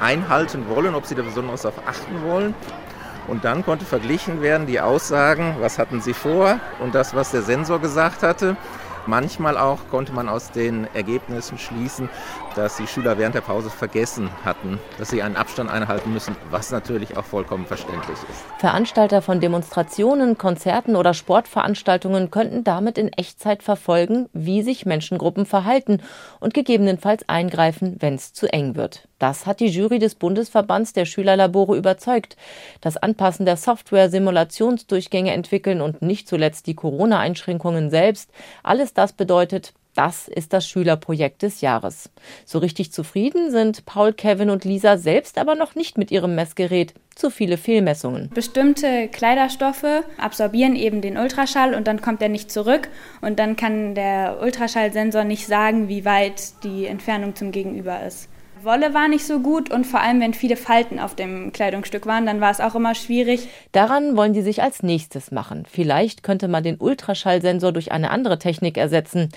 einhalten 0.00 0.68
wollen, 0.68 0.94
ob 0.94 1.04
sie 1.04 1.14
da 1.14 1.22
besonders 1.22 1.62
darauf 1.62 1.86
achten 1.86 2.22
wollen. 2.22 2.54
Und 3.28 3.44
dann 3.44 3.64
konnte 3.64 3.84
verglichen 3.84 4.40
werden 4.40 4.66
die 4.66 4.80
Aussagen, 4.80 5.56
was 5.60 5.78
hatten 5.78 6.00
sie 6.00 6.14
vor 6.14 6.58
und 6.80 6.94
das, 6.94 7.14
was 7.14 7.30
der 7.30 7.42
Sensor 7.42 7.80
gesagt 7.80 8.22
hatte. 8.22 8.56
Manchmal 9.06 9.56
auch 9.56 9.88
konnte 9.90 10.12
man 10.12 10.28
aus 10.28 10.50
den 10.50 10.86
Ergebnissen 10.94 11.58
schließen, 11.58 12.08
dass 12.56 12.76
die 12.76 12.86
Schüler 12.86 13.18
während 13.18 13.34
der 13.34 13.40
Pause 13.40 13.70
vergessen 13.70 14.30
hatten, 14.44 14.78
dass 14.98 15.10
sie 15.10 15.22
einen 15.22 15.36
Abstand 15.36 15.70
einhalten 15.70 16.12
müssen, 16.12 16.36
was 16.50 16.70
natürlich 16.70 17.16
auch 17.16 17.24
vollkommen 17.24 17.66
verständlich 17.66 18.18
ist. 18.30 18.44
Veranstalter 18.58 19.22
von 19.22 19.40
Demonstrationen, 19.40 20.38
Konzerten 20.38 20.96
oder 20.96 21.14
Sportveranstaltungen 21.14 22.30
könnten 22.30 22.64
damit 22.64 22.98
in 22.98 23.12
Echtzeit 23.12 23.62
verfolgen, 23.62 24.28
wie 24.32 24.62
sich 24.62 24.86
Menschengruppen 24.86 25.46
verhalten 25.46 26.02
und 26.40 26.54
gegebenenfalls 26.54 27.28
eingreifen, 27.28 27.96
wenn 28.00 28.14
es 28.14 28.32
zu 28.32 28.52
eng 28.52 28.74
wird. 28.76 29.08
Das 29.18 29.44
hat 29.44 29.60
die 29.60 29.68
Jury 29.68 29.98
des 29.98 30.14
Bundesverbands 30.14 30.94
der 30.94 31.04
Schülerlabore 31.04 31.76
überzeugt. 31.76 32.36
Das 32.80 32.96
Anpassen 32.96 33.44
der 33.44 33.58
Software, 33.58 34.08
Simulationsdurchgänge 34.08 35.32
entwickeln 35.32 35.82
und 35.82 36.00
nicht 36.00 36.26
zuletzt 36.26 36.66
die 36.66 36.74
Corona-Einschränkungen 36.74 37.90
selbst, 37.90 38.30
alles 38.62 38.94
das 38.94 39.12
bedeutet, 39.12 39.74
das 39.94 40.28
ist 40.28 40.52
das 40.52 40.68
Schülerprojekt 40.68 41.42
des 41.42 41.60
Jahres. 41.60 42.10
So 42.44 42.58
richtig 42.58 42.92
zufrieden 42.92 43.50
sind 43.50 43.84
Paul, 43.86 44.12
Kevin 44.12 44.50
und 44.50 44.64
Lisa 44.64 44.98
selbst 44.98 45.38
aber 45.38 45.54
noch 45.54 45.74
nicht 45.74 45.98
mit 45.98 46.10
ihrem 46.10 46.34
Messgerät. 46.34 46.94
Zu 47.14 47.28
viele 47.28 47.58
Fehlmessungen. 47.58 48.30
Bestimmte 48.32 49.08
Kleiderstoffe 49.08 50.04
absorbieren 50.16 50.74
eben 50.74 51.02
den 51.02 51.18
Ultraschall 51.18 51.74
und 51.74 51.86
dann 51.86 52.00
kommt 52.00 52.22
er 52.22 52.28
nicht 52.30 52.50
zurück 52.50 52.88
und 53.20 53.38
dann 53.38 53.56
kann 53.56 53.94
der 53.94 54.38
Ultraschallsensor 54.40 55.24
nicht 55.24 55.46
sagen, 55.46 55.88
wie 55.88 56.04
weit 56.04 56.64
die 56.64 56.86
Entfernung 56.86 57.36
zum 57.36 57.52
Gegenüber 57.52 58.02
ist. 58.06 58.28
Wolle 58.62 58.92
war 58.92 59.08
nicht 59.08 59.26
so 59.26 59.40
gut 59.40 59.70
und 59.70 59.86
vor 59.86 60.00
allem, 60.00 60.20
wenn 60.20 60.34
viele 60.34 60.56
Falten 60.56 60.98
auf 60.98 61.14
dem 61.14 61.52
Kleidungsstück 61.52 62.06
waren, 62.06 62.26
dann 62.26 62.40
war 62.40 62.50
es 62.50 62.60
auch 62.60 62.74
immer 62.74 62.94
schwierig. 62.94 63.48
Daran 63.72 64.16
wollen 64.16 64.32
die 64.32 64.42
sich 64.42 64.62
als 64.62 64.82
nächstes 64.82 65.30
machen. 65.30 65.64
Vielleicht 65.70 66.22
könnte 66.22 66.48
man 66.48 66.62
den 66.62 66.76
Ultraschallsensor 66.78 67.72
durch 67.72 67.92
eine 67.92 68.10
andere 68.10 68.38
Technik 68.38 68.76
ersetzen. 68.76 69.30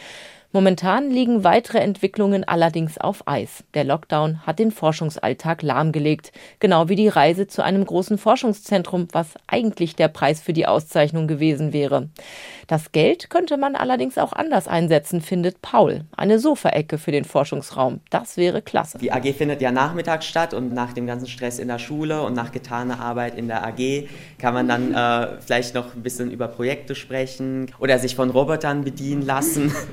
Momentan 0.56 1.10
liegen 1.10 1.44
weitere 1.44 1.80
Entwicklungen 1.80 2.44
allerdings 2.44 3.00
auf 3.00 3.28
Eis. 3.28 3.64
Der 3.74 3.84
Lockdown 3.84 4.46
hat 4.46 4.60
den 4.60 4.70
Forschungsalltag 4.70 5.64
lahmgelegt, 5.64 6.32
genau 6.60 6.90
wie 6.90 6.96
die 6.96 7.08
Reise 7.08 7.48
zu 7.48 7.64
einem 7.64 7.84
großen 7.84 8.20
Forschungszentrum, 8.20 9.08
was 9.14 9.30
eigentlich 9.48 9.96
der 9.96 10.10
Preis 10.10 10.42
für 10.42 10.54
die 10.54 10.68
Auszeichnung 10.68 11.28
gewesen 11.28 11.74
wäre. 11.74 12.10
Das 12.68 12.92
Geld 12.92 13.32
könnte 13.32 13.58
man 13.58 13.76
allerdings 13.76 14.20
auch 14.20 14.32
anders 14.32 14.68
einsetzen, 14.68 15.22
findet 15.22 15.64
Paul. 15.64 16.02
Eine 16.16 16.38
Sofaecke 16.38 17.00
für 17.00 17.12
den 17.12 17.26
Forschungsraum, 17.26 18.02
das 18.12 18.38
wäre 18.38 18.62
klasse. 18.62 19.00
Die 19.00 19.12
AG 19.12 19.34
findet 19.34 19.60
ja 19.60 19.72
nachmittags 19.72 20.28
statt 20.28 20.54
und 20.54 20.72
nach 20.72 20.94
dem 20.94 21.08
ganzen 21.08 21.26
Stress 21.26 21.58
in 21.58 21.68
der 21.68 21.80
Schule 21.80 22.22
und 22.22 22.36
nach 22.36 22.52
getaner 22.52 23.00
Arbeit 23.00 23.40
in 23.40 23.48
der 23.48 23.66
AG 23.66 24.08
kann 24.38 24.54
man 24.54 24.68
dann 24.68 24.94
äh, 24.94 25.42
vielleicht 25.42 25.74
noch 25.74 25.96
ein 25.96 26.04
bisschen 26.04 26.30
über 26.30 26.48
Projekte 26.48 26.94
sprechen 26.94 27.72
oder 27.80 27.98
sich 27.98 28.16
von 28.16 28.30
Robotern 28.30 28.84
bedienen 28.84 29.24
lassen. 29.24 29.74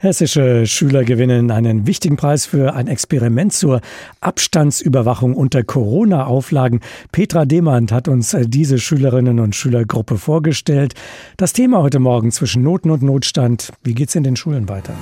Hessische 0.00 0.64
Schüler 0.68 1.02
gewinnen 1.02 1.50
einen 1.50 1.88
wichtigen 1.88 2.16
Preis 2.16 2.46
für 2.46 2.72
ein 2.74 2.86
Experiment 2.86 3.52
zur 3.52 3.80
Abstandsüberwachung 4.20 5.34
unter 5.34 5.64
Corona-Auflagen. 5.64 6.82
Petra 7.10 7.44
Demand 7.46 7.90
hat 7.90 8.06
uns 8.06 8.36
diese 8.44 8.78
Schülerinnen 8.78 9.40
und 9.40 9.56
Schülergruppe 9.56 10.16
vorgestellt. 10.16 10.94
Das 11.36 11.52
Thema 11.52 11.82
heute 11.82 11.98
Morgen 11.98 12.30
zwischen 12.30 12.62
Noten 12.62 12.92
und 12.92 13.02
Notstand. 13.02 13.72
Wie 13.82 13.94
geht's 13.94 14.14
in 14.14 14.22
den 14.22 14.36
Schulen 14.36 14.68
weiter? 14.68 14.92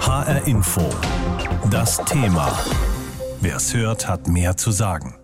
HR 0.00 0.46
Info. 0.46 0.88
Das 1.68 1.96
Thema. 2.04 2.56
Wer 3.40 3.56
es 3.56 3.74
hört, 3.74 4.08
hat 4.08 4.28
mehr 4.28 4.56
zu 4.56 4.70
sagen. 4.70 5.16